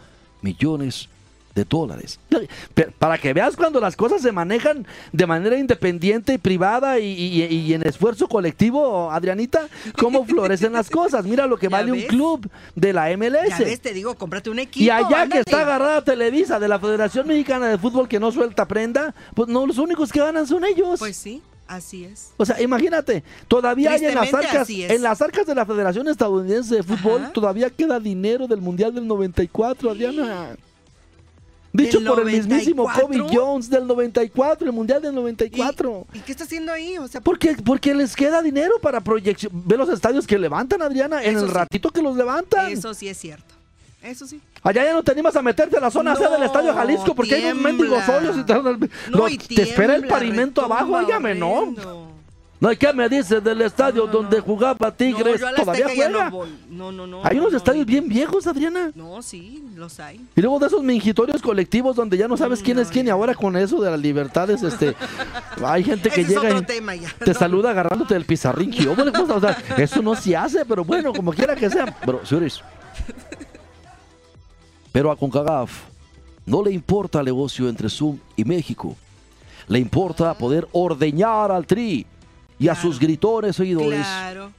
millones 0.42 1.04
de 1.04 1.19
dólares. 1.66 2.20
Para 2.98 3.18
que 3.18 3.34
veas 3.34 3.56
cuando 3.56 3.80
las 3.80 3.96
cosas 3.96 4.22
se 4.22 4.32
manejan 4.32 4.86
de 5.12 5.26
manera 5.26 5.58
independiente 5.58 6.34
y 6.34 6.38
privada 6.38 7.00
y, 7.00 7.74
en 7.74 7.86
esfuerzo 7.86 8.28
colectivo, 8.28 9.12
Adrianita, 9.12 9.68
cómo 9.98 10.26
florecen 10.26 10.74
las 10.74 10.90
cosas. 10.90 11.26
Mira 11.26 11.48
lo 11.48 11.58
que 11.58 11.68
vale 11.70 11.92
un 11.92 12.02
club 12.02 12.50
de 12.76 12.94
la 12.94 13.16
MLS. 13.18 13.50
Ya 13.50 13.60
ves, 13.60 13.82
te 13.82 13.94
digo, 13.94 14.16
cómprate 14.16 14.50
un 14.50 14.60
equipo. 14.60 14.86
Y 14.86 14.90
allá 14.90 15.28
que 15.28 15.40
está 15.40 15.62
agarrada 15.62 16.04
Televisa 16.04 16.60
de 16.60 16.68
la 16.68 16.80
Federación 16.80 17.28
Mexicana 17.28 17.68
de 17.68 17.78
Fútbol 17.78 18.08
que 18.08 18.20
no 18.20 18.32
suelta 18.32 18.68
prenda, 18.68 19.14
pues 19.34 19.50
no, 19.50 19.66
los 19.66 19.78
únicos 19.78 20.12
que 20.12 20.20
ganan 20.20 20.48
son 20.48 20.66
ellos. 20.66 21.00
Pues 21.00 21.16
sí. 21.16 21.42
Así 21.70 22.04
es. 22.04 22.32
O 22.38 22.46
sea, 22.48 22.60
imagínate, 22.60 23.24
todavía 23.48 23.92
hay 23.92 24.04
en 24.04 24.16
las 24.16 24.34
arcas, 24.34 24.68
en 24.72 25.04
las 25.04 25.22
arcas 25.22 25.46
de 25.46 25.54
la 25.54 25.68
Federación 25.68 26.08
Estadounidense 26.08 26.78
de 26.78 26.84
Fútbol, 26.84 27.32
todavía 27.32 27.70
queda 27.70 28.00
dinero 28.00 28.48
del 28.48 28.60
Mundial 28.60 28.96
del 28.96 29.06
94, 29.06 29.92
Adriana. 29.92 30.58
Dicho 31.72 32.04
por 32.04 32.20
el 32.20 32.26
mismísimo 32.26 32.86
Kobe 32.92 33.20
Jones 33.32 33.70
del 33.70 33.86
94, 33.86 34.68
el 34.68 34.74
Mundial 34.74 35.02
del 35.02 35.14
94. 35.14 36.08
¿Y, 36.14 36.20
qué 36.20 36.32
está 36.32 36.44
haciendo 36.44 36.72
ahí? 36.72 36.98
O 36.98 37.08
sea, 37.08 37.22
porque, 37.22 37.56
porque 37.64 37.94
les 37.94 38.16
queda 38.16 38.42
dinero 38.42 38.76
para 38.82 39.02
proyección. 39.02 39.52
Ve 39.66 39.78
los 39.78 39.90
estadios 39.90 40.26
que 40.26 40.38
levantan, 40.38 40.82
Adriana, 40.82 41.24
en 41.24 41.38
el 41.38 41.50
ratito 41.50 41.92
que 41.92 42.02
los 42.02 42.16
levantan. 42.16 42.72
Eso 42.72 42.94
sí 42.94 43.08
es 43.08 43.18
cierto. 43.18 43.56
Eso 44.02 44.26
sí. 44.26 44.42
Allá 44.64 44.86
ya 44.86 44.94
no 44.94 45.04
te 45.04 45.12
animas 45.12 45.36
a 45.36 45.42
meterte 45.42 45.78
a 45.78 45.82
la 45.82 45.92
zona 45.92 46.16
C 46.16 46.28
del 46.28 46.44
Estadio 46.44 46.74
Jalisco 46.74 47.14
porque 47.14 47.36
hay 47.36 47.46
unos 47.46 47.64
mendigos 47.64 48.08
hoyos 48.08 48.38
y 48.38 48.44
te, 48.44 49.56
te 49.56 49.62
espera 49.62 49.96
el 49.96 50.08
pavimento 50.08 50.64
abajo. 50.64 50.94
Óigame, 50.94 51.36
no. 51.36 52.09
No, 52.60 52.70
¿qué 52.78 52.92
me 52.92 53.08
dices 53.08 53.42
del 53.42 53.62
estadio 53.62 54.06
donde 54.06 54.42
jugaba 54.42 54.92
Tigres? 54.92 55.42
Todavía 55.56 55.88
juega. 55.96 56.30
No, 56.70 56.92
no, 56.92 57.08
no, 57.08 57.22
hay 57.24 57.40
unos 57.40 57.54
estadios 57.54 57.86
bien 57.86 58.10
viejos, 58.10 58.46
Adriana. 58.48 58.92
No, 58.96 59.22
sí, 59.22 59.64
los 59.76 59.98
hay. 60.02 60.20
Y 60.36 60.42
luego 60.42 60.60
de 60.60 60.68
esos 60.68 60.84
mingitorios 60.84 61.42
colectivos 61.42 61.96
donde 61.96 62.18
ya 62.18 62.28
no 62.28 62.36
sabes 62.36 62.62
quién 62.62 62.78
es 62.80 62.90
quién 62.90 63.08
y 63.08 63.10
ahora 63.10 63.34
con 63.34 63.56
eso 63.56 63.82
de 63.82 63.90
las 63.90 64.00
libertades, 64.00 64.62
este, 64.62 64.94
hay 65.64 65.86
gente 65.86 66.10
que 66.10 66.26
llega 66.26 66.60
y 66.60 67.24
te 67.24 67.34
saluda 67.34 67.72
agarrándote 67.72 68.14
del 68.14 68.26
pizarrín. 68.26 68.74
O 68.90 69.40
sea, 69.40 69.58
eso 69.78 70.02
no 70.02 70.16
se 70.16 70.36
hace, 70.36 70.66
pero 70.66 70.84
bueno, 70.84 71.14
como 71.14 71.32
quiera 71.32 71.56
que 71.56 71.70
sea. 71.70 71.86
Pero, 72.06 72.26
señores, 72.26 72.62
pero 74.92 75.12
a 75.12 75.16
Concagaf 75.16 75.84
no 76.46 76.62
le 76.62 76.72
importa 76.72 77.20
el 77.20 77.26
negocio 77.26 77.70
entre 77.70 77.90
Zoom 77.90 78.18
y 78.36 78.44
México. 78.44 78.98
Le 79.70 79.80
importa 79.80 80.34
poder 80.34 80.68
ordeñar 80.74 81.52
al 81.52 81.66
Tri 81.66 82.06
y 82.60 82.68
a 82.68 82.76
sus 82.76 83.00
gritones 83.00 83.56
seguidores 83.56 84.06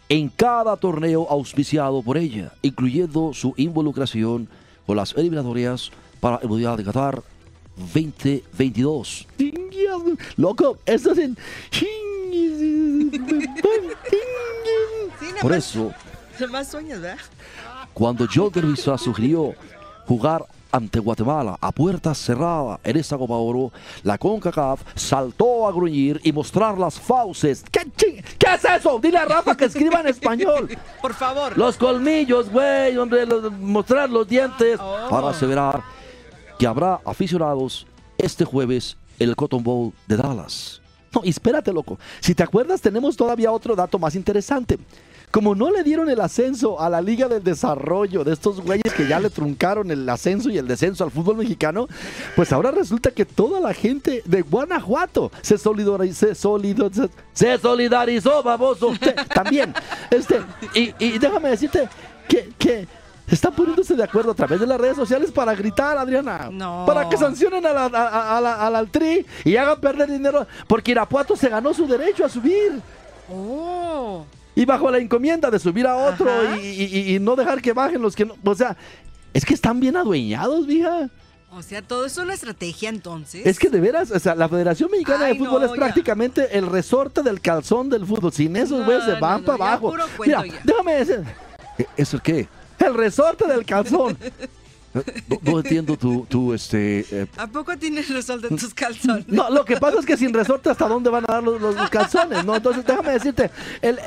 en 0.08 0.28
cada 0.30 0.76
torneo 0.76 1.26
auspiciado 1.28 2.02
por 2.02 2.16
ella, 2.16 2.52
incluyendo 2.62 3.32
su 3.34 3.52
involucración 3.56 4.48
con 4.86 4.96
las 4.96 5.12
eliminatorias 5.12 5.90
para 6.18 6.38
el 6.38 6.48
Mundial 6.48 6.78
de 6.78 6.84
Qatar 6.84 7.22
2022. 7.76 9.26
Loco, 10.36 10.78
esto 10.86 11.12
es 11.12 11.18
en... 11.18 11.36
Por 15.40 15.52
eso, 15.52 15.92
cuando 17.94 18.26
Jordan 18.32 18.64
Luisa 18.64 18.96
sugirió 18.98 19.54
jugar 20.06 20.46
ante 20.72 20.98
Guatemala 20.98 21.56
a 21.60 21.72
puertas 21.72 22.18
cerradas 22.18 22.80
en 22.84 22.96
esta 22.96 23.16
Copa 23.18 23.34
Oro, 23.34 23.72
la 24.02 24.18
CONCACAF 24.18 24.82
saltó 24.94 25.66
a 25.66 25.72
gruñir 25.72 26.20
y 26.22 26.32
mostrar 26.32 26.78
las 26.78 26.98
fauces. 26.98 27.64
¿Qué, 27.70 27.90
¿Qué 27.96 28.54
es 28.54 28.64
eso? 28.64 28.98
Dile 28.98 29.18
a 29.18 29.24
Rafa 29.24 29.56
que 29.56 29.66
escriba 29.66 30.00
en 30.00 30.08
español. 30.08 30.68
Por 31.02 31.14
favor. 31.14 31.56
Los 31.56 31.76
colmillos, 31.76 32.50
güey, 32.50 32.96
hombre, 32.96 33.26
mostrar 33.26 34.10
los 34.10 34.26
dientes 34.28 34.78
oh. 34.80 35.08
para 35.08 35.30
aseverar 35.30 35.82
que 36.58 36.66
habrá 36.66 37.00
aficionados 37.04 37.86
este 38.18 38.44
jueves 38.44 38.96
en 39.18 39.28
el 39.30 39.36
Cotton 39.36 39.62
Bowl 39.62 39.92
de 40.06 40.16
Dallas. 40.16 40.80
No, 41.14 41.22
espérate, 41.24 41.72
loco. 41.72 41.98
Si 42.20 42.34
te 42.34 42.42
acuerdas, 42.42 42.80
tenemos 42.80 43.16
todavía 43.16 43.50
otro 43.50 43.74
dato 43.74 43.98
más 43.98 44.14
interesante. 44.14 44.78
Como 45.30 45.54
no 45.54 45.70
le 45.70 45.84
dieron 45.84 46.10
el 46.10 46.20
ascenso 46.20 46.80
a 46.80 46.90
la 46.90 47.00
Liga 47.00 47.28
del 47.28 47.44
Desarrollo 47.44 48.24
de 48.24 48.32
estos 48.32 48.60
güeyes 48.60 48.92
que 48.94 49.06
ya 49.06 49.20
le 49.20 49.30
truncaron 49.30 49.90
el 49.92 50.08
ascenso 50.08 50.50
y 50.50 50.58
el 50.58 50.66
descenso 50.66 51.04
al 51.04 51.12
fútbol 51.12 51.36
mexicano, 51.36 51.86
pues 52.34 52.52
ahora 52.52 52.72
resulta 52.72 53.12
que 53.12 53.24
toda 53.24 53.60
la 53.60 53.72
gente 53.72 54.22
de 54.24 54.42
Guanajuato 54.42 55.30
se 55.40 55.56
solidarizó, 55.56 56.34
se, 56.34 57.08
se 57.32 57.58
solidarizó, 57.58 58.42
baboso. 58.42 58.92
también. 59.32 59.72
Este, 60.10 60.40
y, 60.74 61.18
déjame 61.18 61.50
decirte 61.50 61.88
que, 62.26 62.52
que 62.58 62.88
están 63.28 63.54
poniéndose 63.54 63.94
de 63.94 64.02
acuerdo 64.02 64.32
a 64.32 64.34
través 64.34 64.58
de 64.58 64.66
las 64.66 64.80
redes 64.80 64.96
sociales 64.96 65.30
para 65.30 65.54
gritar, 65.54 65.96
Adriana. 65.96 66.48
No. 66.50 66.84
Para 66.84 67.08
que 67.08 67.16
sancionen 67.16 67.64
a 67.66 67.72
la, 67.72 68.66
a, 68.66 68.84
Tri 68.86 69.24
y 69.44 69.54
hagan 69.54 69.80
perder 69.80 70.10
dinero. 70.10 70.44
Porque 70.66 70.90
Irapuato 70.90 71.36
se 71.36 71.48
ganó 71.48 71.72
su 71.72 71.86
derecho 71.86 72.24
a 72.24 72.28
subir. 72.28 72.80
Oh 73.32 74.24
y 74.54 74.64
bajo 74.64 74.90
la 74.90 74.98
encomienda 74.98 75.50
de 75.50 75.58
subir 75.58 75.86
a 75.86 75.96
otro 75.96 76.28
y, 76.56 77.18
no 77.20 77.36
dejar 77.36 77.62
que 77.62 77.72
bajen 77.72 78.02
los 78.02 78.14
que 78.14 78.24
no. 78.24 78.36
O 78.44 78.54
sea, 78.54 78.76
es 79.32 79.44
que 79.44 79.54
están 79.54 79.80
bien 79.80 79.96
adueñados, 79.96 80.66
vieja. 80.66 81.08
O 81.52 81.62
sea, 81.62 81.82
todo 81.82 82.06
es 82.06 82.16
una 82.16 82.34
estrategia 82.34 82.88
entonces. 82.88 83.44
Es 83.44 83.58
que 83.58 83.70
de 83.70 83.80
veras, 83.80 84.10
o 84.10 84.18
sea, 84.18 84.34
la 84.36 84.48
Federación 84.48 84.90
Mexicana 84.90 85.26
de 85.26 85.34
Fútbol 85.34 85.64
es 85.64 85.72
prácticamente 85.72 86.56
el 86.56 86.66
resorte 86.66 87.22
del 87.22 87.40
calzón 87.40 87.88
del 87.90 88.06
fútbol. 88.06 88.32
Sin 88.32 88.54
esos 88.54 88.84
güeyes 88.84 89.04
se 89.04 89.14
van 89.14 89.42
para 89.42 89.56
abajo. 89.56 89.92
Mira, 90.24 90.44
déjame 90.62 90.94
decir. 90.94 91.24
¿E-, 91.76 91.86
¿Eso 91.96 92.20
qué? 92.22 92.48
El 92.78 92.94
resorte 92.94 93.46
del 93.46 93.64
calzón. 93.64 94.16
No, 95.42 95.60
entiendo 95.60 95.96
tu, 95.96 96.52
este... 96.52 97.06
Eh, 97.10 97.26
¿A 97.36 97.46
poco 97.46 97.76
tienes 97.78 98.08
resorte 98.08 98.48
en 98.48 98.56
tus 98.56 98.74
calzones? 98.74 99.28
No, 99.28 99.48
lo 99.48 99.64
que 99.64 99.76
pasa 99.76 100.00
es 100.00 100.06
que 100.06 100.16
sin 100.16 100.34
resorte 100.34 100.68
hasta 100.68 100.88
dónde 100.88 101.10
van 101.10 101.24
a 101.28 101.34
dar 101.34 101.42
los, 101.42 101.90
calzones, 101.90 102.44
¿no? 102.44 102.56
Entonces 102.56 102.84
déjame 102.84 103.12
decirte, 103.12 103.50
el, 103.82 103.98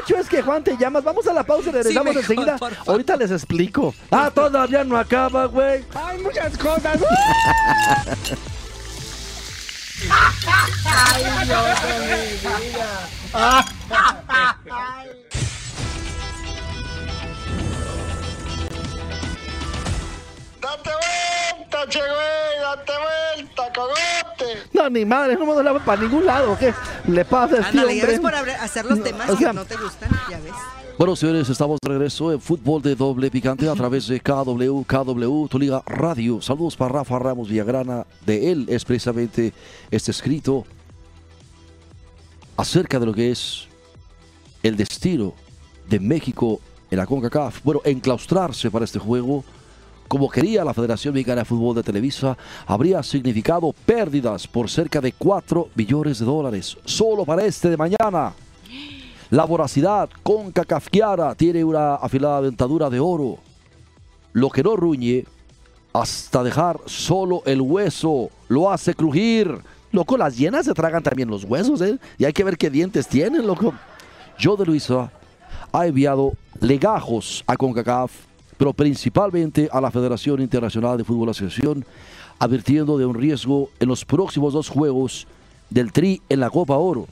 hecho 0.00 0.16
es 0.16 0.28
que 0.28 0.42
Juan 0.42 0.62
te 0.62 0.76
llamas, 0.76 1.02
vamos 1.02 1.26
a 1.26 1.32
la 1.32 1.42
pausa 1.42 1.70
y 1.70 1.72
regresamos 1.72 2.14
enseguida. 2.14 2.56
Ahorita 2.86 3.16
les 3.16 3.32
explico. 3.32 3.94
Ah, 4.10 4.30
todavía 4.32 4.84
no 4.84 4.96
acaba, 4.96 5.46
güey. 5.46 5.84
Hay 5.94 6.22
muchas 6.22 6.56
cosas. 6.56 7.00
¡Date 20.72 20.90
vuelta, 20.90 21.78
che, 21.88 21.98
güey! 21.98 22.60
¡Date 22.62 22.92
vuelta, 23.36 23.62
cogote! 23.74 24.68
No, 24.72 24.88
ni 24.88 25.04
madre, 25.04 25.34
no 25.34 25.44
me 25.44 25.52
doy 25.52 25.80
para 25.84 26.00
ningún 26.00 26.24
lado. 26.24 26.56
¿Qué 26.58 26.72
le 27.08 27.24
pasa 27.26 27.56
a 27.56 27.60
este 27.60 27.78
Ándale, 27.78 27.96
ya 27.96 28.06
ves 28.06 28.20
por 28.20 28.34
hacer 28.34 28.86
los 28.86 29.02
temas 29.02 29.30
que 29.36 29.52
no 29.52 29.64
te 29.66 29.76
gustan, 29.76 30.10
ya 30.30 30.40
ves. 30.40 30.52
Bueno, 30.96 31.14
señores, 31.14 31.50
estamos 31.50 31.78
de 31.82 31.88
regreso 31.90 32.32
en 32.32 32.40
Fútbol 32.40 32.80
de 32.80 32.94
Doble 32.94 33.30
Picante 33.30 33.68
a 33.68 33.74
través 33.74 34.06
de 34.06 34.20
KW, 34.20 34.82
KW, 34.82 35.46
tu 35.48 35.58
liga 35.58 35.82
radio. 35.84 36.40
Saludos 36.40 36.74
para 36.76 36.92
Rafa 36.92 37.18
Ramos 37.18 37.48
Villagrana. 37.50 38.06
De 38.24 38.50
él 38.50 38.66
es 38.70 38.84
precisamente 38.84 39.52
este 39.90 40.10
escrito 40.10 40.64
acerca 42.56 42.98
de 42.98 43.06
lo 43.06 43.12
que 43.12 43.30
es 43.30 43.68
el 44.62 44.76
destino 44.76 45.34
de 45.88 46.00
México 46.00 46.60
en 46.90 46.96
la 46.96 47.06
CONCACAF. 47.06 47.62
Bueno, 47.62 47.82
enclaustrarse 47.84 48.70
para 48.70 48.86
este 48.86 48.98
juego 48.98 49.44
como 50.12 50.28
quería 50.28 50.62
la 50.62 50.74
Federación 50.74 51.14
Mexicana 51.14 51.40
de 51.40 51.46
Fútbol 51.46 51.74
de 51.74 51.82
Televisa, 51.82 52.36
habría 52.66 53.02
significado 53.02 53.72
pérdidas 53.86 54.46
por 54.46 54.68
cerca 54.68 55.00
de 55.00 55.12
4 55.12 55.70
billones 55.74 56.18
de 56.18 56.26
dólares 56.26 56.76
solo 56.84 57.24
para 57.24 57.46
este 57.46 57.70
de 57.70 57.78
mañana. 57.78 58.34
La 59.30 59.46
voracidad 59.46 60.10
con 60.22 60.52
Cacafquiara 60.52 61.34
tiene 61.34 61.64
una 61.64 61.94
afilada 61.94 62.42
dentadura 62.42 62.90
de 62.90 63.00
oro. 63.00 63.38
Lo 64.34 64.50
que 64.50 64.62
no 64.62 64.76
ruñe 64.76 65.24
hasta 65.94 66.42
dejar 66.42 66.78
solo 66.84 67.42
el 67.46 67.62
hueso 67.62 68.28
lo 68.48 68.70
hace 68.70 68.92
crujir. 68.92 69.62
Loco, 69.92 70.18
las 70.18 70.36
llenas 70.36 70.66
se 70.66 70.74
tragan 70.74 71.02
también 71.02 71.30
los 71.30 71.44
huesos, 71.44 71.80
¿eh? 71.80 71.98
Y 72.18 72.26
hay 72.26 72.34
que 72.34 72.44
ver 72.44 72.58
qué 72.58 72.68
dientes 72.68 73.08
tienen, 73.08 73.46
loco. 73.46 73.72
Yo 74.38 74.58
de 74.58 74.66
Luisa 74.66 75.10
ha 75.72 75.86
enviado 75.86 76.34
legajos 76.60 77.42
a 77.46 77.56
CONCACAF 77.56 78.12
pero 78.62 78.74
principalmente 78.74 79.68
a 79.72 79.80
la 79.80 79.90
Federación 79.90 80.40
Internacional 80.40 80.96
de 80.96 81.02
Fútbol 81.02 81.30
Asociación, 81.30 81.84
advirtiendo 82.38 82.96
de 82.96 83.04
un 83.04 83.16
riesgo 83.16 83.70
en 83.80 83.88
los 83.88 84.04
próximos 84.04 84.52
dos 84.52 84.68
juegos 84.68 85.26
del 85.68 85.90
Tri 85.90 86.22
en 86.28 86.38
la 86.38 86.48
Copa 86.48 86.76
Oro. 86.76 87.08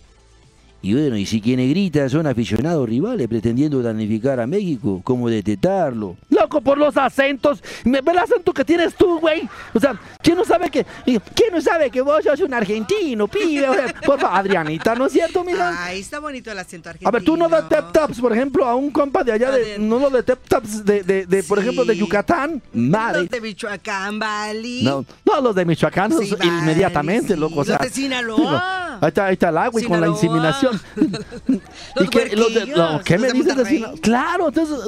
Y 0.82 0.94
bueno, 0.94 1.16
y 1.18 1.26
si 1.26 1.40
quienes 1.42 1.68
gritan 1.68 2.08
son 2.08 2.26
aficionados 2.26 2.88
rivales 2.88 3.28
pretendiendo 3.28 3.82
damnificar 3.82 4.40
a 4.40 4.46
México, 4.46 5.02
¿cómo 5.04 5.28
detectarlo? 5.28 6.16
Loco, 6.30 6.62
por 6.62 6.78
los 6.78 6.96
acentos. 6.96 7.62
Me 7.84 8.00
ve 8.00 8.12
el 8.12 8.18
acento 8.18 8.52
que 8.54 8.64
tienes 8.64 8.94
tú, 8.94 9.20
güey. 9.20 9.46
O 9.74 9.78
sea, 9.80 9.94
¿quién 10.22 10.38
no 10.38 10.44
sabe 10.44 10.70
que, 10.70 10.86
quién 11.04 11.52
no 11.52 11.60
sabe 11.60 11.90
que 11.90 12.00
vos 12.00 12.24
sos 12.24 12.40
un 12.40 12.54
argentino, 12.54 13.28
pibe? 13.28 13.68
O 13.68 13.74
sea, 13.74 13.88
por 14.06 14.18
favor, 14.18 14.38
Adrianita, 14.38 14.94
¿no 14.94 15.04
es 15.06 15.12
cierto, 15.12 15.44
mira? 15.44 15.84
Ay, 15.84 16.00
está 16.00 16.18
bonito 16.18 16.50
el 16.50 16.58
acento 16.58 16.88
argentino. 16.88 17.08
A 17.08 17.12
ver, 17.12 17.24
tú 17.24 17.36
no 17.36 17.46
das 17.50 17.68
tap 17.68 17.92
taps, 17.92 18.18
por 18.18 18.32
ejemplo, 18.32 18.64
a 18.64 18.74
un 18.74 18.90
compa 18.90 19.22
de 19.22 19.32
allá 19.32 19.50
de, 19.50 19.78
no 19.78 19.98
lo 19.98 20.08
de 20.08 20.22
tap 20.22 20.38
taps 20.48 20.82
de, 20.84 21.02
de, 21.02 21.26
de, 21.26 21.42
por 21.42 21.58
Sí. 21.58 21.64
ejemplo, 21.64 21.84
de 21.84 21.94
Yucatán. 21.96 22.62
Madre. 22.72 23.20
Los 23.22 23.30
de 23.30 23.40
Michoacán, 23.42 24.18
Bali. 24.18 24.82
No, 24.82 25.04
no, 25.26 25.40
los 25.42 25.54
de 25.54 25.64
Michoacán, 25.66 26.10
Sí, 26.12 26.24
esos 26.24 26.38
vale, 26.38 26.50
inmediatamente, 26.50 27.34
sí. 27.34 27.38
loco. 27.40 27.60
O 27.60 27.64
sea, 27.66 27.76
Los 27.76 27.88
de 27.88 27.94
Sinaloa. 27.94 28.79
Ahí 29.00 29.08
está, 29.08 29.26
ahí 29.26 29.32
está 29.34 29.48
el 29.48 29.56
agua 29.58 29.80
y 29.80 29.84
con 29.84 30.00
la 30.00 30.08
inseminación. 30.08 30.80
Los 31.96 32.10
qué- 32.10 32.36
los 32.36 32.48
de- 32.52 32.58
huerquillos, 32.60 32.78
no, 32.78 33.00
¿Qué 33.02 33.18
los 33.18 33.22
me 33.22 33.32
dices 33.32 33.56
de? 33.56 34.00
Claro, 34.00 34.48
entonces, 34.48 34.78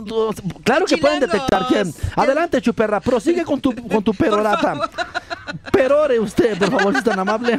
claro 0.65 0.85
que 0.87 0.99
pueden 0.99 1.21
detectar 1.21 1.67
quién. 1.69 1.93
Adelante, 2.17 2.61
chuperra, 2.61 3.01
prosigue 3.01 3.45
con 3.45 3.61
tu, 3.61 3.75
con 3.89 4.03
tu 4.05 4.13
perorata. 4.15 4.91
Perore 5.73 6.21
usted, 6.21 6.59
por 6.59 6.71
favor, 6.71 6.93
si 6.93 6.99
es 6.99 7.05
tan 7.05 7.19
amable. 7.19 7.59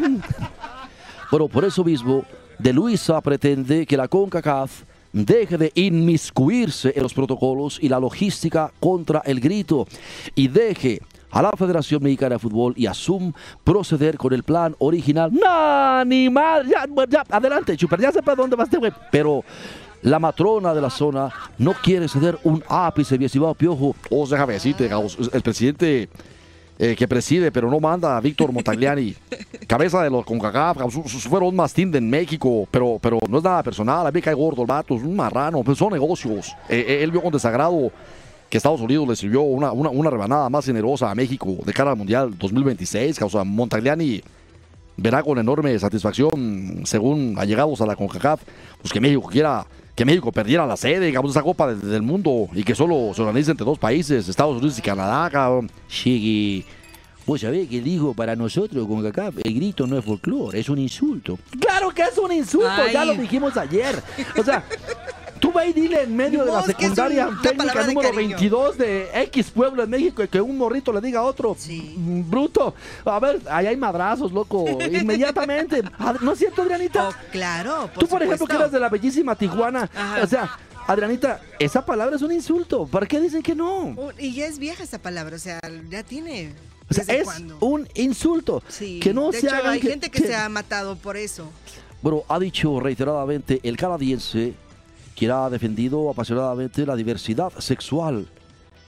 Bueno, 1.31 1.47
por 1.47 1.65
eso 1.65 1.83
mismo, 1.83 2.23
De 2.59 2.71
Luisa 2.71 3.19
pretende 3.21 3.85
que 3.85 3.97
la 3.97 4.07
CONCACAF 4.07 4.83
deje 5.11 5.57
de 5.57 5.71
inmiscuirse 5.75 6.93
en 6.95 7.03
los 7.03 7.13
protocolos 7.13 7.77
y 7.81 7.89
la 7.89 7.99
logística 7.99 8.71
contra 8.79 9.21
el 9.25 9.39
grito 9.39 9.87
y 10.35 10.47
deje 10.47 11.01
a 11.33 11.41
la 11.41 11.51
Federación 11.51 12.01
Mexicana 12.03 12.35
de 12.35 12.39
Fútbol 12.39 12.73
y 12.77 12.85
a 12.85 12.93
ZUM 12.93 13.33
proceder 13.63 14.17
con 14.17 14.33
el 14.33 14.43
plan 14.43 14.75
original. 14.79 15.31
No, 15.33 16.05
ni 16.05 16.29
mal. 16.29 16.67
Ya, 16.67 16.85
ya, 17.09 17.23
adelante, 17.29 17.75
chuper, 17.75 17.99
ya 17.99 18.11
sepa 18.11 18.35
dónde 18.35 18.55
va 18.55 18.63
este 18.63 18.77
güey. 18.77 18.91
Pero 19.11 19.43
la 20.03 20.19
matrona 20.19 20.73
de 20.73 20.81
la 20.81 20.89
zona 20.89 21.29
no 21.57 21.73
quiere 21.73 22.07
ceder 22.07 22.37
un 22.43 22.63
ápice, 22.69 23.17
mi 23.17 23.25
estimado 23.25 23.55
Piojo. 23.55 23.95
O 24.11 24.27
sea, 24.27 24.37
déjame 24.37 24.53
decirte, 24.53 24.89
el 25.33 25.41
presidente 25.41 26.09
eh, 26.77 26.95
que 26.95 27.07
preside, 27.07 27.51
pero 27.51 27.69
no 27.69 27.79
manda, 27.79 28.19
Víctor 28.19 28.51
Montagliani, 28.51 29.15
cabeza 29.67 30.03
de 30.03 30.09
los 30.09 30.25
CONCACAF, 30.25 30.77
fueron 31.29 31.49
un 31.49 31.55
mastín 31.55 31.91
de 31.91 32.01
México, 32.01 32.67
pero, 32.69 32.99
pero 33.01 33.19
no 33.27 33.37
es 33.37 33.43
nada 33.43 33.63
personal, 33.63 34.05
a 34.05 34.11
mí 34.11 34.15
me 34.15 34.21
cae 34.21 34.33
gordo 34.33 34.61
el 34.61 34.67
vato, 34.67 34.95
es 34.95 35.01
un 35.01 35.15
marrano, 35.15 35.63
pues 35.63 35.77
son 35.77 35.93
negocios. 35.93 36.55
Eh, 36.69 36.85
eh, 36.87 37.03
él 37.03 37.11
vio 37.11 37.21
con 37.21 37.31
desagrado 37.31 37.91
que 38.53 38.57
Estados 38.57 38.81
Unidos 38.81 39.07
le 39.07 39.15
sirvió 39.15 39.41
una, 39.41 39.71
una, 39.71 39.89
una 39.89 40.11
rebanada 40.11 40.47
más 40.47 40.63
generosa 40.63 41.09
a 41.09 41.15
México 41.15 41.57
de 41.65 41.73
cara 41.73 41.89
al 41.89 41.97
Mundial 41.97 42.37
2026, 42.37 43.19
o 43.23 43.29
sea, 43.31 43.43
Montagliani 43.43 44.21
verá 44.95 45.23
con 45.23 45.39
enorme 45.39 45.79
satisfacción, 45.79 46.83
según 46.85 47.33
allegados 47.39 47.81
a 47.81 47.87
la 47.87 47.95
CONCACAF, 47.95 48.41
pues 48.79 48.93
que 48.93 49.01
México 49.01 49.23
quiera 49.23 49.65
que 49.95 50.05
México 50.05 50.31
perdiera 50.31 50.67
la 50.67 50.77
sede, 50.77 51.07
digamos, 51.07 51.31
esa 51.31 51.41
Copa 51.41 51.73
de- 51.73 51.87
del 51.87 52.03
Mundo 52.03 52.47
y 52.53 52.63
que 52.63 52.75
solo 52.75 53.11
se 53.15 53.23
organice 53.23 53.49
entre 53.49 53.65
dos 53.65 53.79
países, 53.79 54.29
Estados 54.29 54.57
Unidos 54.57 54.77
y 54.77 54.83
Canadá, 54.83 55.27
cabrón. 55.31 55.71
Llegue. 56.03 56.63
Vos 57.25 57.41
sabés 57.41 57.67
que 57.67 57.81
dijo 57.81 58.13
para 58.13 58.35
nosotros 58.35 58.85
con 58.87 59.01
CACAF, 59.01 59.33
el 59.43 59.53
grito 59.55 59.87
no 59.87 59.97
es 59.97 60.05
folclore, 60.05 60.59
es 60.59 60.69
un 60.69 60.77
insulto. 60.77 61.39
Claro 61.59 61.89
que 61.89 62.03
es 62.03 62.15
un 62.19 62.31
insulto, 62.31 62.87
ya 62.93 63.03
lo 63.03 63.15
dijimos 63.15 63.57
ayer. 63.57 63.95
O 64.39 64.43
sea, 64.43 64.63
dile 65.73 66.03
en 66.03 66.15
medio 66.15 66.43
de 66.45 66.51
la 66.51 66.63
secundaria 66.63 67.27
un- 67.27 67.41
técnica 67.41 67.81
de 67.85 67.93
número 67.93 68.09
cariño. 68.11 68.29
22 68.37 68.77
de 68.77 69.09
X 69.23 69.51
pueblo 69.51 69.83
en 69.83 69.89
México 69.89 70.23
y 70.23 70.27
que 70.27 70.41
un 70.41 70.57
morrito 70.57 70.91
le 70.91 70.99
diga 71.01 71.19
a 71.19 71.23
otro, 71.23 71.55
Sí. 71.57 71.95
"Mm, 71.97 72.29
bruto, 72.29 72.73
a 73.05 73.19
ver, 73.19 73.41
ahí 73.49 73.67
hay 73.67 73.77
madrazos, 73.77 74.31
loco, 74.31 74.65
inmediatamente. 74.91 75.83
¿No 76.21 76.33
es 76.33 76.39
cierto, 76.39 76.61
Adrianita? 76.63 77.09
Oh, 77.09 77.13
claro, 77.31 77.89
por 77.93 78.03
Tú, 78.03 78.07
por 78.07 78.23
ejemplo, 78.23 78.47
que 78.47 78.55
eres 78.55 78.71
de 78.71 78.79
la 78.79 78.89
bellísima 78.89 79.35
Tijuana, 79.35 79.89
Ajá. 79.95 80.23
o 80.23 80.27
sea, 80.27 80.57
Adrianita, 80.87 81.39
esa 81.59 81.85
palabra 81.85 82.15
es 82.15 82.21
un 82.21 82.31
insulto. 82.31 82.85
¿Por 82.87 83.07
qué 83.07 83.19
dicen 83.21 83.41
que 83.41 83.55
no? 83.55 83.77
Un- 83.85 84.13
Y 84.19 84.33
ya 84.33 84.47
es 84.47 84.59
vieja 84.59 84.83
esa 84.83 84.97
palabra, 84.99 85.35
o 85.35 85.39
sea, 85.39 85.59
ya 85.89 86.03
tiene. 86.03 86.53
O 86.89 86.93
sea, 86.93 87.05
¿Desde 87.05 87.19
es 87.21 87.23
cuándo? 87.23 87.57
un 87.61 87.87
insulto. 87.95 88.61
Sí, 88.67 88.99
que 88.99 89.13
no 89.13 89.31
de 89.31 89.39
se 89.39 89.47
hecho, 89.47 89.55
hagan 89.55 89.71
hay 89.71 89.79
que- 89.79 89.89
gente 89.89 90.11
que, 90.11 90.21
que- 90.21 90.27
se 90.27 90.35
ha 90.35 90.49
matado 90.49 90.97
por 90.97 91.15
eso. 91.15 91.49
Bueno, 92.01 92.23
ha 92.27 92.37
dicho 92.37 92.81
reiteradamente 92.81 93.61
el 93.63 93.77
canadiense, 93.77 94.53
quien 95.15 95.31
ha 95.31 95.49
defendido 95.49 96.09
apasionadamente 96.09 96.85
la 96.85 96.95
diversidad 96.95 97.51
sexual, 97.59 98.27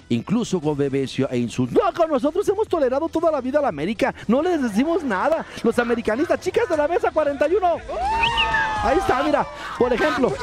incluso 0.09 0.59
con 0.59 0.77
vehemencia 0.77 1.27
e 1.31 1.37
insultos. 1.37 1.81
No, 1.81 1.93
con 1.93 2.09
nosotros 2.09 2.47
hemos 2.47 2.67
tolerado 2.67 3.07
toda 3.09 3.31
la 3.31 3.41
vida 3.41 3.59
a 3.59 3.63
la 3.63 3.69
América. 3.69 4.13
No 4.27 4.41
les 4.41 4.61
decimos 4.61 5.03
nada. 5.03 5.45
Los 5.63 5.77
americanistas, 5.79 6.39
chicas 6.39 6.67
de 6.69 6.77
la 6.77 6.87
mesa 6.87 7.11
41. 7.11 8.74
Ahí 8.85 8.97
está, 8.99 9.23
mira. 9.23 9.45
Por 9.79 9.91
ejemplo, 9.91 10.33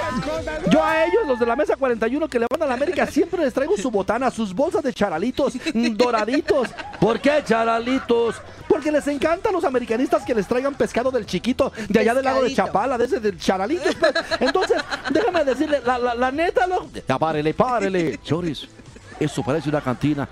yo 0.71 0.85
a 0.85 1.05
ellos, 1.05 1.27
los 1.27 1.39
de 1.39 1.47
la 1.47 1.55
mesa 1.57 1.77
41 1.77 2.29
que 2.29 2.39
le 2.39 2.47
van 2.51 2.63
a 2.63 2.67
la 2.67 2.75
América, 2.75 3.07
siempre 3.07 3.45
les 3.45 3.55
traigo 3.55 3.77
su 3.77 3.91
botana, 3.91 4.31
sus 4.31 4.53
bolsas 4.55 4.83
de 4.83 4.93
charalitos, 4.93 5.55
mm, 5.73 5.95
doraditos. 5.97 6.69
¿Por 7.01 7.21
qué 7.21 7.43
charalitos? 7.47 8.37
Porque 8.69 8.91
les 8.91 9.07
encanta 9.07 9.49
a 9.51 9.53
los 9.53 9.65
americanistas 9.65 10.25
que 10.25 10.35
les 10.35 10.47
traigan 10.47 10.75
pescado 10.75 11.11
del 11.11 11.25
chiquito, 11.27 11.73
de 11.89 12.01
allá 12.01 12.15
del 12.15 12.25
lago 12.25 12.43
de. 12.43 12.53
Chapala, 12.55 12.99
de 12.99 13.05
ese 13.05 13.21
del 13.21 13.39
charalitos. 13.39 13.95
pues. 13.95 14.13
Entonces, 14.41 14.83
déjame 15.11 15.45
decirle, 15.45 15.81
la, 15.85 15.99
la- 15.99 16.15
la 16.15 16.31
neta, 16.33 16.67
lo, 16.67 16.89
Ya 17.09 17.19
párele, 17.19 17.55
párele. 17.55 18.19
Choris, 18.25 18.67
esto 19.21 19.43
parece 19.43 19.69
una 19.69 19.81
cantina. 19.81 20.29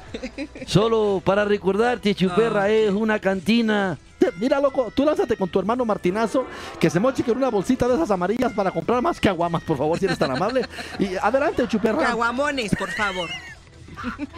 Solo 0.67 1.23
para 1.25 1.45
recordarte, 1.45 2.15
Chuperra, 2.15 2.63
Ah. 2.65 2.71
es 2.71 2.91
una 2.91 3.19
cantina. 3.19 3.99
Mira, 4.39 4.61
loco, 4.61 4.93
tú 4.95 5.05
lánzate 5.05 5.37
con 5.37 5.49
tu 5.49 5.59
hermano 5.59 5.85
Martinazo, 5.85 6.45
que 6.79 6.91
se 6.91 7.01
moche 7.01 7.23
con 7.25 7.37
una 7.37 7.49
bolsita 7.51 7.89
de 7.89 7.95
esas 7.95 8.11
amarillas 8.11 8.53
para 8.53 8.71
comprar 8.71 9.01
más 9.03 9.19
caguamas, 9.21 9.63
por 9.63 9.77
favor, 9.79 9.99
si 9.99 10.05
eres 10.05 10.19
tan 10.19 10.31
amable. 10.31 10.67
Y 10.99 11.17
adelante, 11.17 11.67
chuperra. 11.69 11.99
Caguamones, 12.09 12.75
por 12.77 12.91
favor. 12.91 13.29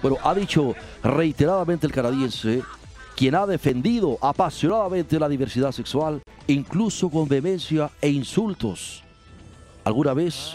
Bueno, 0.00 0.16
ha 0.22 0.32
dicho 0.32 0.76
reiteradamente 1.02 1.84
el 1.84 1.92
canadiense, 1.92 2.62
quien 3.16 3.34
ha 3.34 3.46
defendido 3.46 4.16
apasionadamente 4.22 5.18
la 5.18 5.28
diversidad 5.28 5.72
sexual, 5.72 6.22
incluso 6.46 7.10
con 7.10 7.26
vehemencia 7.26 7.90
e 8.00 8.08
insultos. 8.08 9.02
¿Alguna 9.84 10.14
vez 10.14 10.54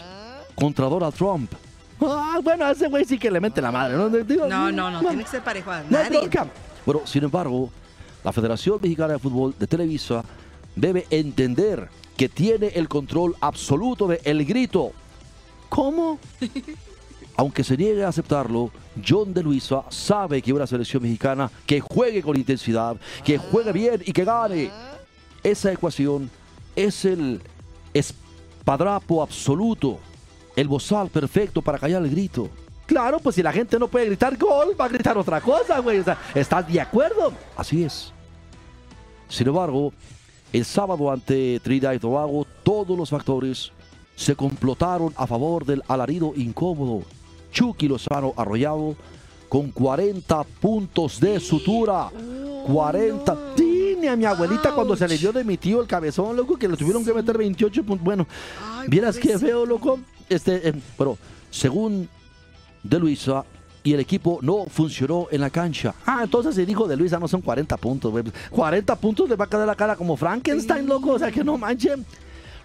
contra 0.54 0.86
Donald 0.86 1.14
Trump? 1.14 1.52
Ah, 2.00 2.40
bueno, 2.42 2.64
a 2.64 2.70
ese 2.70 2.88
güey 2.88 3.04
sí 3.04 3.18
que 3.18 3.30
le 3.30 3.38
mete 3.38 3.60
la 3.60 3.70
madre, 3.70 3.96
¿no? 3.98 4.08
No, 4.48 4.72
no, 4.72 4.90
no, 4.90 5.00
tiene 5.00 5.24
que 5.24 5.28
ser 5.30 5.42
parejo 5.44 5.70
a 5.70 5.80
No 5.82 5.90
nadie. 5.90 6.20
bronca. 6.20 6.46
Bueno, 6.86 7.02
sin 7.04 7.24
embargo, 7.24 7.70
la 8.24 8.32
Federación 8.32 8.78
Mexicana 8.82 9.12
de 9.12 9.18
Fútbol 9.18 9.54
de 9.58 9.66
Televisa 9.66 10.24
debe 10.74 11.06
entender 11.10 11.88
que 12.16 12.28
tiene 12.28 12.68
el 12.68 12.88
control 12.88 13.36
absoluto 13.40 14.08
de 14.08 14.20
El 14.24 14.44
Grito. 14.44 14.92
¿Cómo? 15.68 16.18
Aunque 17.36 17.64
se 17.64 17.76
niegue 17.76 18.04
a 18.04 18.08
aceptarlo, 18.08 18.70
John 19.06 19.34
de 19.34 19.42
Luisa 19.42 19.82
sabe 19.90 20.40
que 20.40 20.52
una 20.52 20.66
selección 20.66 21.02
mexicana 21.02 21.50
que 21.66 21.80
juegue 21.80 22.22
con 22.22 22.36
intensidad, 22.36 22.96
que 23.24 23.38
juegue 23.38 23.72
bien 23.72 24.02
y 24.06 24.12
que 24.12 24.24
gane. 24.24 24.70
Esa 25.42 25.72
ecuación 25.72 26.30
es 26.76 27.04
el 27.04 27.42
espadrapo 27.92 29.22
absoluto, 29.22 29.98
el 30.54 30.68
bozal 30.68 31.08
perfecto 31.10 31.60
para 31.60 31.78
callar 31.78 32.02
el 32.02 32.10
grito. 32.10 32.48
Claro, 32.86 33.18
pues 33.18 33.34
si 33.34 33.42
la 33.42 33.52
gente 33.52 33.78
no 33.78 33.88
puede 33.88 34.06
gritar 34.06 34.36
gol, 34.36 34.76
va 34.80 34.84
a 34.84 34.88
gritar 34.88 35.18
otra 35.18 35.40
cosa, 35.40 35.80
güey. 35.80 35.98
O 35.98 36.04
sea, 36.04 36.16
¿estás 36.34 36.68
de 36.68 36.80
acuerdo? 36.80 37.32
Así 37.56 37.82
es. 37.82 38.13
Sin 39.28 39.48
embargo, 39.48 39.92
el 40.52 40.64
sábado 40.64 41.10
ante 41.10 41.60
Trinidad 41.60 41.92
y 41.94 41.98
Tobago, 41.98 42.46
todos 42.62 42.96
los 42.96 43.10
factores 43.10 43.72
se 44.16 44.36
complotaron 44.36 45.12
a 45.16 45.26
favor 45.26 45.64
del 45.64 45.82
alarido 45.88 46.32
incómodo. 46.36 47.02
Chucky 47.52 47.88
Lozano 47.88 48.34
arrollado 48.36 48.96
con 49.48 49.70
40 49.70 50.44
puntos 50.60 51.20
de 51.20 51.40
sutura. 51.40 52.10
40. 52.66 53.54
Tiene 53.54 54.08
a 54.08 54.16
mi 54.16 54.24
abuelita 54.24 54.72
cuando 54.72 54.96
se 54.96 55.06
le 55.06 55.18
dio 55.18 55.32
de 55.32 55.44
mi 55.44 55.56
tío 55.56 55.80
el 55.80 55.86
cabezón, 55.86 56.36
loco, 56.36 56.56
que 56.56 56.68
le 56.68 56.76
tuvieron 56.76 57.04
que 57.04 57.12
meter 57.12 57.36
28 57.36 57.84
puntos. 57.84 58.04
Bueno, 58.04 58.26
vieras 58.88 59.18
qué 59.18 59.38
feo, 59.38 59.66
loco. 59.66 60.00
Este, 60.28 60.68
eh, 60.68 60.74
pero 60.96 61.18
según 61.50 62.08
De 62.82 62.98
Luisa 62.98 63.44
y 63.84 63.92
el 63.92 64.00
equipo 64.00 64.38
no 64.40 64.64
funcionó 64.64 65.28
en 65.30 65.42
la 65.42 65.50
cancha. 65.50 65.94
Ah, 66.06 66.20
entonces 66.24 66.54
si 66.54 66.64
dijo 66.64 66.88
de 66.88 66.96
Luisa 66.96 67.18
no 67.18 67.28
son 67.28 67.42
40 67.42 67.76
puntos, 67.76 68.10
güey. 68.10 68.24
40 68.50 68.96
puntos 68.96 69.28
le 69.28 69.36
va 69.36 69.44
a 69.44 69.48
caer 69.48 69.66
la 69.66 69.76
cara 69.76 69.94
como 69.94 70.16
Frankenstein, 70.16 70.86
loco. 70.86 71.10
O 71.10 71.18
sea 71.18 71.30
que 71.30 71.44
no 71.44 71.58
manchen. 71.58 72.04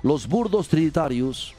Los 0.02 0.26
burdos 0.26 0.70
trinitarios 0.70 1.54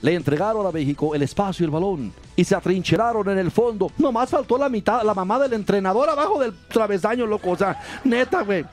le 0.00 0.14
entregaron 0.14 0.66
a 0.66 0.72
México 0.72 1.14
el 1.14 1.22
espacio 1.22 1.64
y 1.64 1.66
el 1.66 1.70
balón 1.70 2.12
y 2.34 2.44
se 2.44 2.54
atrincheraron 2.54 3.28
en 3.28 3.36
el 3.36 3.50
fondo. 3.50 3.92
Nomás 3.98 4.30
faltó 4.30 4.56
la 4.56 4.70
mitad, 4.70 5.02
la 5.02 5.12
mamá 5.12 5.38
del 5.38 5.52
entrenador 5.52 6.08
abajo 6.08 6.40
del 6.40 6.54
travesaño, 6.68 7.26
loco. 7.26 7.50
O 7.50 7.56
sea, 7.56 7.78
neta, 8.04 8.42
güey. 8.42 8.64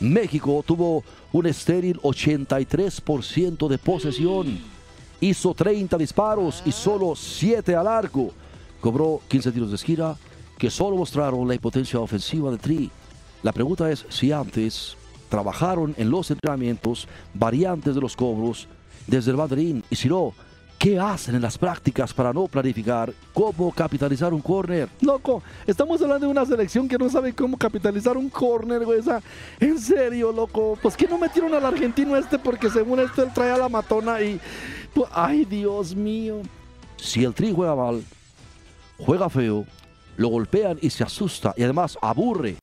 México 0.00 0.64
tuvo 0.66 1.04
un 1.32 1.46
estéril 1.46 2.00
83% 2.00 3.68
de 3.68 3.76
posesión. 3.76 4.58
Hizo 5.20 5.52
30 5.52 5.98
disparos 5.98 6.62
y 6.64 6.72
solo 6.72 7.14
7 7.14 7.76
al 7.76 7.86
arco. 7.86 8.32
Cobró 8.86 9.20
15 9.26 9.50
tiros 9.50 9.70
de 9.70 9.74
esquina 9.74 10.14
que 10.56 10.70
solo 10.70 10.96
mostraron 10.96 11.48
la 11.48 11.56
impotencia 11.56 11.98
ofensiva 11.98 12.52
de 12.52 12.58
Tri. 12.58 12.88
La 13.42 13.50
pregunta 13.50 13.90
es 13.90 14.06
si 14.10 14.30
antes 14.30 14.96
trabajaron 15.28 15.92
en 15.98 16.08
los 16.08 16.30
entrenamientos 16.30 17.08
variantes 17.34 17.96
de 17.96 18.00
los 18.00 18.14
cobros 18.14 18.68
desde 19.08 19.32
el 19.32 19.38
banderín. 19.38 19.82
Y 19.90 19.96
si 19.96 20.08
no, 20.08 20.34
¿qué 20.78 21.00
hacen 21.00 21.34
en 21.34 21.42
las 21.42 21.58
prácticas 21.58 22.14
para 22.14 22.32
no 22.32 22.46
planificar 22.46 23.12
cómo 23.34 23.72
capitalizar 23.72 24.32
un 24.32 24.40
córner? 24.40 24.88
Loco, 25.00 25.42
estamos 25.66 26.00
hablando 26.00 26.26
de 26.26 26.30
una 26.30 26.46
selección 26.46 26.86
que 26.86 26.96
no 26.96 27.10
sabe 27.10 27.34
cómo 27.34 27.58
capitalizar 27.58 28.16
un 28.16 28.28
córner, 28.28 28.84
güey. 28.84 29.00
O 29.00 29.02
sea, 29.02 29.20
en 29.58 29.80
serio, 29.80 30.30
loco. 30.30 30.78
Pues 30.80 30.96
que 30.96 31.08
no 31.08 31.18
metieron 31.18 31.52
al 31.54 31.66
argentino 31.66 32.16
este 32.16 32.38
porque 32.38 32.70
según 32.70 33.00
esto 33.00 33.24
él 33.24 33.30
trae 33.34 33.50
a 33.50 33.58
la 33.58 33.68
matona 33.68 34.22
y. 34.22 34.40
pues, 34.94 35.08
ay, 35.12 35.44
Dios 35.44 35.96
mío. 35.96 36.40
Si 36.98 37.24
el 37.24 37.34
Tri 37.34 37.52
juega 37.52 37.74
mal, 37.74 38.04
juega 38.98 39.28
feo, 39.28 39.66
lo 40.16 40.28
golpean 40.28 40.78
y 40.80 40.90
se 40.90 41.04
asusta 41.04 41.54
y 41.56 41.62
además 41.62 41.98
aburre 42.00 42.56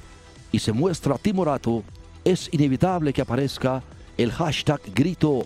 y 0.52 0.60
se 0.60 0.72
muestra 0.72 1.18
timorato, 1.18 1.84
es 2.24 2.50
inevitable 2.52 3.12
que 3.12 3.22
aparezca 3.22 3.84
el 4.18 4.32
hashtag 4.32 4.82
grito. 4.94 5.46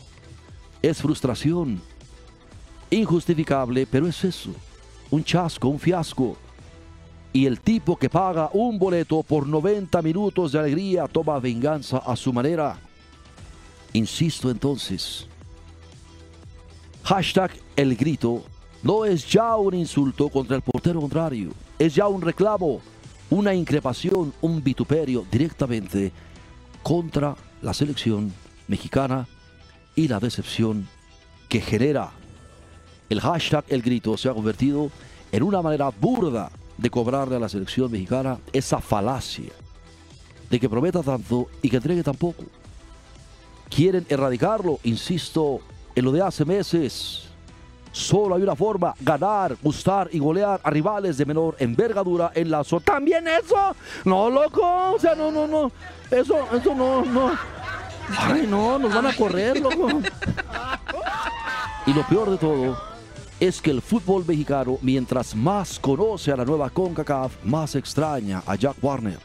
Es 0.81 1.01
frustración. 1.01 1.81
Injustificable, 2.89 3.87
pero 3.89 4.07
es 4.07 4.23
eso. 4.23 4.51
Un 5.09 5.23
chasco, 5.23 5.69
un 5.69 5.79
fiasco. 5.79 6.37
Y 7.33 7.45
el 7.45 7.59
tipo 7.59 7.95
que 7.95 8.09
paga 8.09 8.49
un 8.53 8.77
boleto 8.77 9.23
por 9.23 9.47
90 9.47 10.01
minutos 10.01 10.51
de 10.51 10.59
alegría 10.59 11.07
toma 11.07 11.39
venganza 11.39 11.97
a 11.99 12.15
su 12.15 12.33
manera. 12.33 12.77
Insisto 13.93 14.49
entonces. 14.49 15.27
Hashtag 17.03 17.51
el 17.75 17.95
grito 17.95 18.43
no 18.83 19.05
es 19.05 19.27
ya 19.27 19.55
un 19.55 19.73
insulto 19.73 20.29
contra 20.29 20.55
el 20.55 20.61
portero 20.61 21.01
contrario, 21.01 21.51
es 21.79 21.95
ya 21.95 22.07
un 22.07 22.21
reclamo, 22.21 22.81
una 23.29 23.53
increpación, 23.53 24.33
un 24.41 24.63
vituperio 24.63 25.25
directamente 25.31 26.11
contra 26.83 27.35
la 27.61 27.73
selección 27.73 28.33
mexicana 28.67 29.27
y 29.95 30.07
la 30.07 30.19
decepción 30.19 30.87
que 31.49 31.61
genera. 31.61 32.11
El 33.09 33.21
hashtag 33.21 33.65
El 33.69 33.81
Grito 33.81 34.17
se 34.17 34.29
ha 34.29 34.33
convertido 34.33 34.91
en 35.31 35.43
una 35.43 35.61
manera 35.61 35.89
burda 35.89 36.51
de 36.77 36.89
cobrarle 36.89 37.35
a 37.35 37.39
la 37.39 37.49
selección 37.49 37.91
mexicana 37.91 38.39
esa 38.53 38.79
falacia 38.79 39.51
de 40.49 40.59
que 40.59 40.69
prometa 40.69 41.01
tanto 41.01 41.47
y 41.61 41.69
que 41.69 41.77
entregue 41.77 42.03
tan 42.03 42.15
poco. 42.15 42.43
Quieren 43.69 44.05
erradicarlo, 44.07 44.79
insisto, 44.83 45.59
en 45.95 46.05
lo 46.05 46.11
de 46.11 46.21
hace 46.21 46.45
meses. 46.45 47.26
Solo 47.97 48.35
hay 48.35 48.43
una 48.43 48.55
forma, 48.55 48.93
ganar, 48.99 49.57
gustar 49.59 50.07
y 50.11 50.19
golear 50.19 50.61
a 50.63 50.69
rivales 50.69 51.17
de 51.17 51.25
menor 51.25 51.55
envergadura 51.57 52.31
en 52.35 52.51
la 52.51 52.63
zona. 52.63 52.85
¿También 52.85 53.27
eso? 53.27 53.75
No, 54.05 54.29
loco. 54.29 54.91
O 54.93 54.99
sea, 54.99 55.15
no, 55.15 55.31
no, 55.31 55.47
no. 55.47 55.71
Eso, 56.11 56.47
eso 56.55 56.75
no, 56.75 57.03
no. 57.03 57.31
Ay, 58.15 58.45
no, 58.47 58.77
nos 58.77 58.93
van 58.93 59.07
a 59.07 59.15
correr, 59.15 59.59
loco. 59.59 59.89
Y 61.87 61.93
lo 61.93 62.05
peor 62.07 62.29
de 62.29 62.37
todo 62.37 62.77
es 63.39 63.59
que 63.59 63.71
el 63.71 63.81
fútbol 63.81 64.23
mexicano, 64.27 64.77
mientras 64.83 65.35
más 65.35 65.79
conoce 65.79 66.31
a 66.31 66.37
la 66.37 66.45
nueva 66.45 66.69
CONCACAF, 66.69 67.43
más 67.45 67.73
extraña 67.73 68.43
a 68.45 68.55
Jack 68.55 68.77
Warner. 68.79 69.17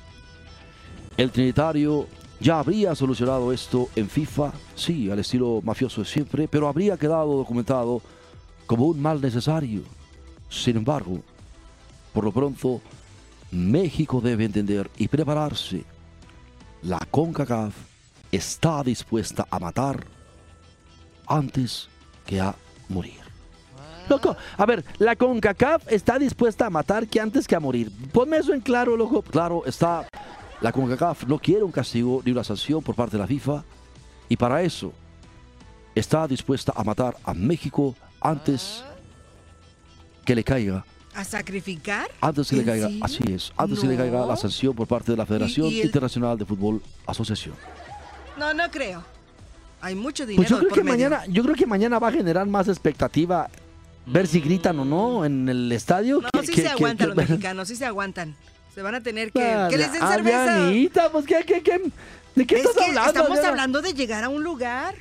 El 1.18 1.30
Trinitario 1.30 2.06
ya 2.40 2.58
habría 2.58 2.94
solucionado 2.94 3.52
esto 3.52 3.90
en 3.96 4.08
FIFA, 4.08 4.52
sí, 4.74 5.11
al 5.11 5.18
estilo 5.18 5.61
mafioso 5.62 6.00
de 6.00 6.06
siempre, 6.06 6.48
pero 6.48 6.68
habría 6.68 6.96
quedado 6.96 7.37
documentado 7.37 8.00
como 8.66 8.87
un 8.87 9.01
mal 9.01 9.20
necesario. 9.20 9.83
Sin 10.48 10.77
embargo, 10.77 11.20
por 12.12 12.25
lo 12.25 12.33
pronto, 12.33 12.81
México 13.51 14.20
debe 14.20 14.44
entender 14.44 14.90
y 14.96 15.09
prepararse. 15.09 15.85
La 16.83 16.98
CONCACAF 16.98 17.75
está 18.31 18.83
dispuesta 18.83 19.46
a 19.51 19.59
matar 19.59 20.05
antes 21.27 21.88
que 22.27 22.40
a 22.40 22.55
morir. 22.88 23.20
Loco, 24.09 24.37
a 24.57 24.66
ver, 24.66 24.85
la 24.98 25.16
CONCACAF 25.16 25.90
está 25.90 26.18
dispuesta 26.18 26.66
a 26.66 26.70
matar 26.70 27.07
que 27.07 27.20
antes 27.20 27.46
que 27.46 27.55
a 27.55 27.61
morir. 27.61 27.90
Ponme 28.12 28.38
eso 28.38 28.53
en 28.53 28.61
claro, 28.61 28.96
loco. 28.96 29.22
Claro, 29.22 29.64
está. 29.64 30.07
La 30.61 30.72
CONCACAF 30.72 31.25
no 31.27 31.38
quiere 31.38 31.62
un 31.62 31.72
castigo 31.72 32.20
ni 32.25 32.33
una 32.33 32.44
sanción 32.44 32.83
por 32.83 32.94
parte 32.94 33.16
de 33.16 33.22
la 33.22 33.27
FIFA 33.27 33.64
y 34.29 34.37
para 34.37 34.62
eso 34.62 34.92
está 35.94 36.27
dispuesta 36.27 36.72
a 36.75 36.85
matar 36.85 37.16
a 37.25 37.35
México 37.35 37.94
antes 38.22 38.82
que 40.24 40.35
le 40.35 40.44
caiga. 40.44 40.85
¿A 41.14 41.24
sacrificar? 41.24 42.08
Antes 42.20 42.48
que 42.48 42.56
le 42.56 42.62
¿En 42.62 42.68
caiga, 42.68 42.87
serio? 42.88 43.04
así 43.04 43.22
es, 43.32 43.52
antes 43.56 43.80
que 43.80 43.87
le 43.87 43.96
caiga 43.96 44.20
No. 44.20 44.26
la 44.26 44.37
sanción 44.37 44.74
por 44.74 44.87
parte 44.88 45.11
de 45.12 45.18
la 45.18 45.26
Federación 45.26 45.66
y 45.66 45.80
el- 45.80 45.87
Internacional 45.87 46.38
de 46.38 46.44
Fútbol 46.46 46.82
Asociación. 47.06 47.54
No, 48.38 48.54
no 48.54 48.70
creo. 48.70 49.04
Hay 49.82 49.94
mucho 49.94 50.24
dinero 50.24 50.37
Pues 50.38 50.48
yo 50.48 50.58
creo 50.58 50.68
por 50.70 50.78
que 50.78 50.85
medio. 50.85 51.11
mañana, 51.11 51.26
yo 51.28 51.42
creo 51.42 51.54
que 51.54 51.66
mañana 51.66 51.98
va 51.98 52.08
a 52.08 52.12
generar 52.12 52.46
más 52.46 52.68
expectativa 52.68 53.50
ver 54.06 54.26
si 54.26 54.40
gritan 54.40 54.78
o 54.78 54.85
no 54.85 55.24
en 55.24 55.48
el 55.48 55.70
estadio. 55.72 56.20
No, 56.22 56.28
que- 56.40 56.46
sí 56.46 56.54
que- 56.54 56.62
se 56.62 56.68
aguantan 56.68 57.11
que- 57.11 57.14
los 57.14 57.16
mexicanos, 57.16 57.68
sí 57.68 57.76
se 57.76 57.85
aguantan. 57.85 58.35
Se 58.74 58.80
van 58.80 58.94
a 58.94 59.02
tener 59.02 59.32
que... 59.32 59.66
Que 59.68 59.76
les 59.76 59.92
den 59.92 60.00
cerveza. 60.08 61.11
Pues 61.12 61.26
¿qué, 61.26 61.44
qué, 61.46 61.62
qué? 61.62 61.90
¿De 62.35 62.46
qué 62.46 62.54
Es 62.61 62.64
estás 62.64 62.88
hablando? 62.88 63.11
estamos 63.20 63.38
hablando 63.44 63.82
de 63.82 63.92
llegar 63.92 64.24
a 64.24 64.30
un 64.30 64.42
lugar. 64.42 64.94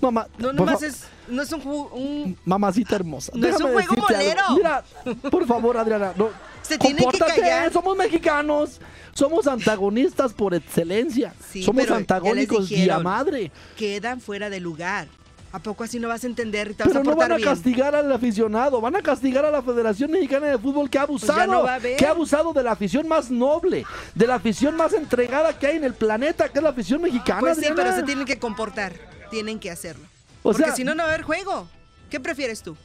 Mamá, 0.00 0.26
No 0.38 0.52
nomás 0.52 0.82
es... 0.82 1.04
No 1.28 1.42
es 1.42 1.50
un, 1.52 1.60
un- 1.92 2.38
Mamacita 2.44 2.94
hermosa. 2.94 3.32
No 3.34 3.46
es 3.48 3.54
un 3.56 3.62
déjame 3.72 3.86
juego 3.86 4.06
decirte 4.06 4.30
algo. 4.30 4.50
molero. 4.52 4.84
Mira, 5.04 5.30
por 5.30 5.46
favor, 5.46 5.76
Adriana, 5.76 6.12
no. 6.16 6.28
Se 6.62 6.78
tienen 6.78 7.08
que 7.10 7.18
callar. 7.18 7.72
Somos 7.72 7.96
mexicanos. 7.96 8.80
Somos 9.12 9.46
antagonistas 9.46 10.32
por 10.32 10.54
excelencia. 10.54 11.32
Sí, 11.50 11.62
Somos 11.64 11.90
antagónicos 11.90 12.68
día 12.68 12.78
dijeron. 12.78 13.02
madre. 13.02 13.50
quedan 13.76 14.20
fuera 14.20 14.50
de 14.50 14.60
lugar. 14.60 15.08
¿A 15.52 15.58
poco 15.58 15.84
así 15.84 15.98
no 15.98 16.08
vas 16.08 16.22
a 16.22 16.26
entender 16.26 16.72
y 16.72 16.74
te 16.74 16.82
vas 16.84 16.88
Pero 16.92 17.00
a 17.00 17.02
no 17.04 17.16
van 17.16 17.32
a 17.32 17.36
bien? 17.36 17.48
castigar 17.48 17.94
al 17.94 18.12
aficionado, 18.12 18.80
van 18.80 18.94
a 18.94 19.00
castigar 19.00 19.44
a 19.46 19.50
la 19.50 19.62
Federación 19.62 20.10
Mexicana 20.10 20.46
de 20.48 20.58
Fútbol 20.58 20.90
que 20.90 20.98
ha 20.98 21.02
abusado, 21.02 21.38
Pues 21.38 21.48
no 21.48 21.62
va 21.62 21.74
a 21.76 21.80
que 21.80 22.04
ha 22.06 22.10
abusado 22.10 22.52
de 22.52 22.62
la 22.62 22.72
afición 22.72 23.08
más 23.08 23.30
noble, 23.30 23.84
de 24.14 24.26
la 24.26 24.34
afición 24.34 24.76
más 24.76 24.92
entregada 24.92 25.58
que 25.58 25.66
hay 25.68 25.76
en 25.76 25.84
el 25.84 25.94
planeta, 25.94 26.48
que 26.50 26.58
es 26.58 26.62
la 26.62 26.70
afición 26.70 27.00
mexicana. 27.00 27.40
Pues 27.40 27.56
sí, 27.56 27.64
Adriana. 27.64 27.82
pero 27.90 27.96
se 27.96 28.02
tienen 28.02 28.26
que 28.26 28.38
comportar. 28.38 28.92
Tienen 29.30 29.58
que 29.58 29.70
hacerlo. 29.70 30.04
O 30.42 30.52
Porque 30.52 30.72
si 30.72 30.84
no, 30.84 30.94
no 30.94 31.02
va 31.02 31.10
a 31.10 31.12
haber 31.14 31.22
juego. 31.24 31.68
¿Qué 32.10 32.20
prefieres 32.20 32.62
tú? 32.62 32.76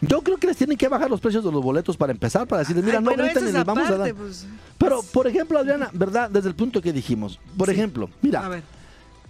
Yo 0.00 0.22
creo 0.22 0.36
que 0.36 0.46
les 0.46 0.56
tienen 0.56 0.76
que 0.76 0.86
bajar 0.88 1.10
los 1.10 1.20
precios 1.20 1.42
de 1.44 1.50
los 1.50 1.62
boletos 1.62 1.96
para 1.96 2.12
empezar, 2.12 2.46
para 2.46 2.60
decirles, 2.60 2.84
mira, 2.84 2.98
Ay, 2.98 3.04
no 3.04 3.10
es 3.24 3.42
les 3.42 3.64
vamos 3.64 3.88
a 3.90 3.96
dar. 3.96 4.14
pues. 4.14 4.46
Pero, 4.78 5.02
por 5.02 5.26
ejemplo, 5.26 5.58
Adriana, 5.58 5.90
¿verdad? 5.92 6.30
Desde 6.30 6.48
el 6.48 6.54
punto 6.54 6.80
que 6.80 6.92
dijimos, 6.92 7.40
por 7.56 7.66
Sí. 7.68 7.74
ejemplo, 7.74 8.08
mira, 8.22 8.44
A 8.44 8.48
ver. 8.48 8.62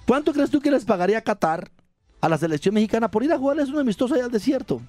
¿cuánto 0.06 0.32
crees 0.34 0.50
tú 0.50 0.60
que 0.60 0.70
les 0.70 0.84
pagaría 0.84 1.22
Qatar 1.22 1.70
a 2.20 2.28
la 2.28 2.36
selección 2.36 2.74
mexicana 2.74 3.10
por 3.10 3.22
ir 3.24 3.32
a 3.32 3.38
jugarles 3.38 3.70
un 3.70 3.78
amistoso 3.78 4.14
allá 4.14 4.26
al 4.26 4.30
desierto? 4.30 4.82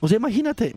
O 0.00 0.08
sea, 0.08 0.16
imagínate. 0.16 0.74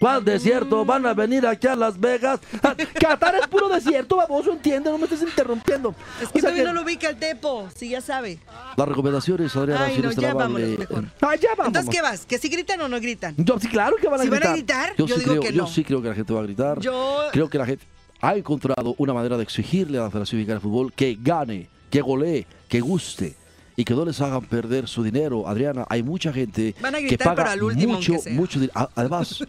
¿Cuál 0.00 0.24
desierto? 0.24 0.84
Van 0.84 1.04
a 1.04 1.12
venir 1.14 1.46
aquí 1.46 1.66
a 1.66 1.76
Las 1.76 2.00
Vegas. 2.00 2.40
Ah, 2.62 2.74
Qatar 2.98 3.34
es 3.36 3.46
puro 3.46 3.68
desierto, 3.68 4.16
baboso, 4.16 4.50
entiende, 4.52 4.90
no 4.90 4.96
me 4.98 5.04
estés 5.04 5.20
interrumpiendo. 5.22 5.94
Es 6.22 6.28
O 6.28 6.32
que 6.32 6.40
sea 6.40 6.48
todavía 6.50 6.62
que- 6.62 6.68
no 6.68 6.72
lo 6.74 6.82
ubica 6.82 7.08
el 7.10 7.16
Tepo, 7.16 7.68
sí, 7.76 7.90
ya 7.90 8.00
sabe. 8.00 8.38
Las 8.76 8.88
recomendaciones, 8.88 9.54
Adriana, 9.54 9.84
Ay, 9.84 9.96
si 9.96 10.02
no, 10.02 10.10
tan 10.10 10.20
ya 10.20 10.34
vámonos 10.34 10.78
mejor. 10.78 11.04
Ah, 11.20 11.36
ya 11.36 11.50
vamos. 11.50 11.66
Entonces, 11.66 11.94
¿qué 11.94 12.00
vas? 12.02 12.24
¿Que 12.24 12.38
si 12.38 12.48
gritan 12.48 12.80
o 12.80 12.88
no 12.88 12.98
gritan? 12.98 13.34
Yo, 13.36 13.60
sí, 13.60 13.68
claro 13.68 13.96
que 14.00 14.08
van 14.08 14.20
a 14.20 14.22
Si 14.24 14.30
van 14.30 14.38
gritar. 14.40 14.52
a 14.52 14.56
gritar, 14.56 14.96
Yo, 14.96 15.06
yo, 15.06 15.14
sí 15.16 15.20
digo 15.20 15.32
creo, 15.32 15.42
que 15.42 15.52
yo 15.52 15.62
no. 15.62 15.68
sí 15.68 15.84
creo 15.84 16.00
que 16.02 16.08
la 16.08 16.14
gente 16.14 16.32
va 16.32 16.40
a 16.40 16.44
gritar. 16.44 16.80
Yo- 16.80 17.20
Creo 17.32 17.50
que 17.50 17.58
la 17.58 17.66
gente 17.66 17.84
ha 18.22 18.34
encontrado 18.36 18.94
una 18.96 19.12
manera 19.12 19.36
de 19.36 19.42
exigirle 19.42 19.98
a 19.98 20.02
la 20.04 20.10
Federación 20.10 20.38
Mexicana 20.38 20.60
de 20.60 20.62
Fútbol 20.62 20.92
que 20.94 21.18
gane, 21.20 21.68
que 21.90 22.00
golee, 22.00 22.46
que 22.68 22.80
guste 22.80 23.34
y 23.76 23.84
que 23.84 23.94
no 23.94 24.04
les 24.04 24.20
hagan 24.20 24.42
perder 24.42 24.88
su 24.88 25.02
dinero. 25.02 25.48
Adriana, 25.48 25.86
hay 25.88 26.02
mucha 26.02 26.32
gente 26.32 26.74
Van 26.80 26.94
a 26.94 26.98
que 26.98 27.16
paga 27.18 27.34
pero 27.36 27.50
al 27.50 27.62
último, 27.62 27.94
mucho, 27.94 28.14
mucho 28.30 28.60
dinero. 28.60 28.90
Además, 28.94 29.44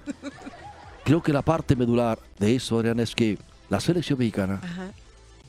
creo 1.03 1.21
que 1.21 1.33
la 1.33 1.41
parte 1.41 1.75
medular 1.75 2.19
de 2.39 2.55
eso, 2.55 2.79
Adriana, 2.79 3.03
es 3.03 3.15
que 3.15 3.37
la 3.69 3.79
selección 3.79 4.19
mexicana, 4.19 4.59
Ajá. 4.63 4.91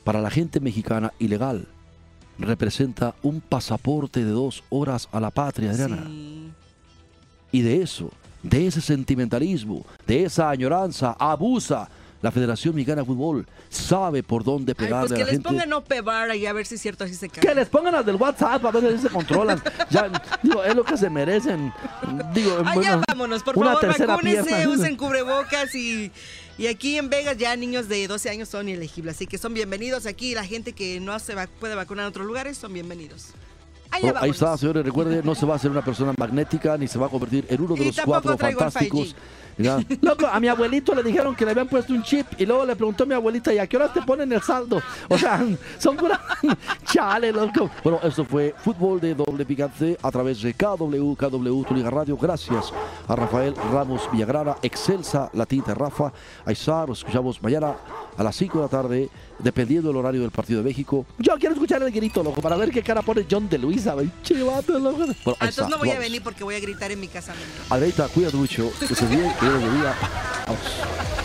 para 0.05 0.21
la 0.21 0.31
gente 0.31 0.61
mexicana 0.61 1.13
ilegal, 1.19 1.67
representa 2.39 3.15
un 3.23 3.41
pasaporte 3.41 4.25
de 4.25 4.31
dos 4.31 4.65
horas 4.71 5.09
a 5.13 5.21
la 5.21 5.31
patria, 5.31 5.71
Adriana. 5.71 6.05
Sí. 6.07 6.51
Y 7.53 7.61
de 7.61 7.83
eso, 7.83 8.11
de 8.43 8.67
ese 8.67 8.81
sentimentalismo, 8.81 9.85
de 10.07 10.25
esa 10.25 10.51
añoranza, 10.51 11.17
abusa 11.19 11.89
la 12.23 12.31
Federación 12.31 12.75
Mexicana 12.75 13.03
de 13.03 13.07
Fútbol. 13.07 13.47
Sabe 13.69 14.23
por 14.23 14.45
dónde 14.45 14.71
Ay, 14.79 14.87
pegarle 14.87 15.09
pues 15.09 15.13
a 15.13 15.15
que 15.17 15.21
la 15.21 15.27
les 15.27 15.35
gente. 15.35 15.49
pongan 15.49 15.73
OP 15.73 16.01
bar 16.03 16.31
ahí 16.31 16.47
a 16.47 16.53
ver 16.53 16.65
si 16.67 16.77
es 16.77 16.81
cierto, 16.81 17.05
así 17.05 17.15
se 17.15 17.29
cae. 17.29 17.43
Que 17.47 17.55
les 17.55 17.69
pongan 17.69 17.93
las 17.93 18.07
del 18.07 18.17
WhatsApp 18.17 18.65
a 18.65 18.71
ver 18.71 18.97
si 18.97 19.03
se 19.03 19.09
controlan. 19.11 19.61
Ya, 19.91 20.09
digo, 20.43 20.63
es 20.65 20.75
lo 20.75 20.85
que 20.85 20.97
se 20.97 21.11
merecen. 21.11 21.73
Digo, 22.33 22.63
Ah, 22.65 22.73
bueno, 22.75 23.03
vámonos, 23.09 23.43
por 23.43 23.59
una 23.59 23.77
favor, 23.77 24.07
vacúnense, 24.07 24.69
usen 24.69 24.97
cubrebocas 24.97 25.75
y, 25.75 26.11
y 26.59 26.67
aquí 26.69 26.97
en 26.97 27.11
Vegas 27.11 27.37
ya 27.37 27.55
niños 27.57 27.89
de 27.89 28.07
12 28.07 28.31
años 28.31 28.49
son 28.49 28.69
inelegibles, 28.69 29.17
así 29.17 29.27
que 29.27 29.37
son 29.39 29.53
bienvenidos 29.53 30.07
aquí. 30.07 30.35
La 30.35 30.45
gente 30.45 30.73
que 30.73 31.01
no 31.01 31.19
se 31.19 31.35
va- 31.35 31.49
puede 31.59 31.75
vacunar 31.75 32.05
en 32.05 32.09
otros 32.11 32.27
lugares 32.27 32.57
son 32.57 32.73
bienvenidos. 32.73 33.29
Allá 33.91 34.05
Bueno, 34.13 34.21
ahí 34.23 34.31
está, 34.31 34.57
señores. 34.57 34.85
Recuerde, 34.87 35.21
no 35.23 35.35
se 35.35 35.45
va 35.45 35.53
a 35.53 35.57
hacer 35.57 35.71
una 35.71 35.85
persona 35.85 36.15
magnética 36.17 36.79
ni 36.79 36.89
se 36.89 36.99
va 36.99 37.07
a 37.07 37.11
convertir 37.11 37.45
en 37.51 37.61
uno 37.61 37.75
de 37.75 37.83
Y 37.83 37.87
los 37.89 38.01
cuatro 38.01 38.37
traigo 38.37 38.65
el 38.65 38.73
fantásticos. 39.57 39.59
5G. 39.59 39.63
Ya. 39.63 39.97
Loco, 40.03 40.27
a 40.27 40.41
mi 40.41 40.49
abuelito 40.49 40.95
le 40.95 41.03
dijeron 41.03 41.35
que 41.35 41.45
le 41.45 41.51
habían 41.53 41.69
puesto 41.69 41.93
un 41.93 42.03
chip 42.03 42.27
y 42.39 42.47
luego 42.47 42.65
le 42.65 42.77
preguntó 42.77 43.05
a 43.05 43.07
mi 43.07 43.15
abuelita, 43.15 43.53
¿y 43.53 43.59
a 43.59 43.67
qué 43.67 43.77
hora 43.77 43.93
te 43.93 44.03
ponen 44.03 44.33
el 44.33 44.43
saldo? 44.43 44.81
O 45.09 45.19
sea, 45.19 45.45
son 45.79 45.97
pura... 45.97 46.21
Chale, 46.85 47.33
loco. 47.33 47.71
Bueno, 47.83 48.01
esto 48.03 48.25
fue 48.25 48.55
fútbol 48.59 49.01
de 49.01 49.15
doble 49.15 49.45
picante 49.47 49.97
a 50.03 50.11
través 50.11 50.43
de 50.43 50.55
KW, 50.55 51.15
KW, 51.15 51.65
Tu 51.65 51.75
Liga 51.75 51.91
Radio. 51.91 52.17
Gracias 52.17 52.73
a 53.09 53.17
Rafael 53.17 53.55
Ramos 53.73 54.09
Villagrara, 54.13 54.57
excelsa 54.63 55.31
la 55.33 55.47
tinta 55.47 55.75
Rafa. 55.75 56.13
Está, 56.47 56.87
nos 56.87 56.99
escuchamos 56.99 57.43
mañana 57.43 57.75
a 58.17 58.23
las 58.23 58.37
5 58.37 58.59
de 58.59 58.65
la 58.65 58.69
tarde, 58.69 59.09
dependiendo 59.39 59.89
del 59.89 59.97
horario 59.97 60.21
del 60.21 60.31
partido 60.31 60.63
de 60.63 60.69
México. 60.69 61.07
Yo 61.19 61.35
quiero 61.39 61.55
escuchar 61.55 61.83
el 61.83 61.91
grito, 61.91 62.23
loco, 62.23 62.41
para 62.43 62.57
ver 62.57 62.71
qué 62.71 62.83
cara 62.83 63.03
pone 63.03 63.27
John 63.31 63.49
de 63.49 63.59
Luisa. 63.59 63.95
Chivato, 64.23 64.79
loco. 64.79 64.99
Bueno, 64.99 65.37
Ah, 65.41 65.47
entonces 65.49 65.69
no 65.69 65.79
voy 65.79 65.91
a 65.91 65.99
venir 65.99 66.23
porque 66.23 66.45
voy 66.45 66.55
a 66.55 66.61
gritar 66.61 66.91
en 66.93 67.01
mi 67.01 67.09
casa. 67.09 67.33
Adreita, 67.71 68.09
cuídate 68.09 68.37
mucho, 68.37 68.71
que 68.79 68.95
se 68.95 69.07
bien, 69.07 69.33
que 69.43 69.49
Dios 69.49 69.61
te 69.61 69.67
bendiga. 69.67 71.22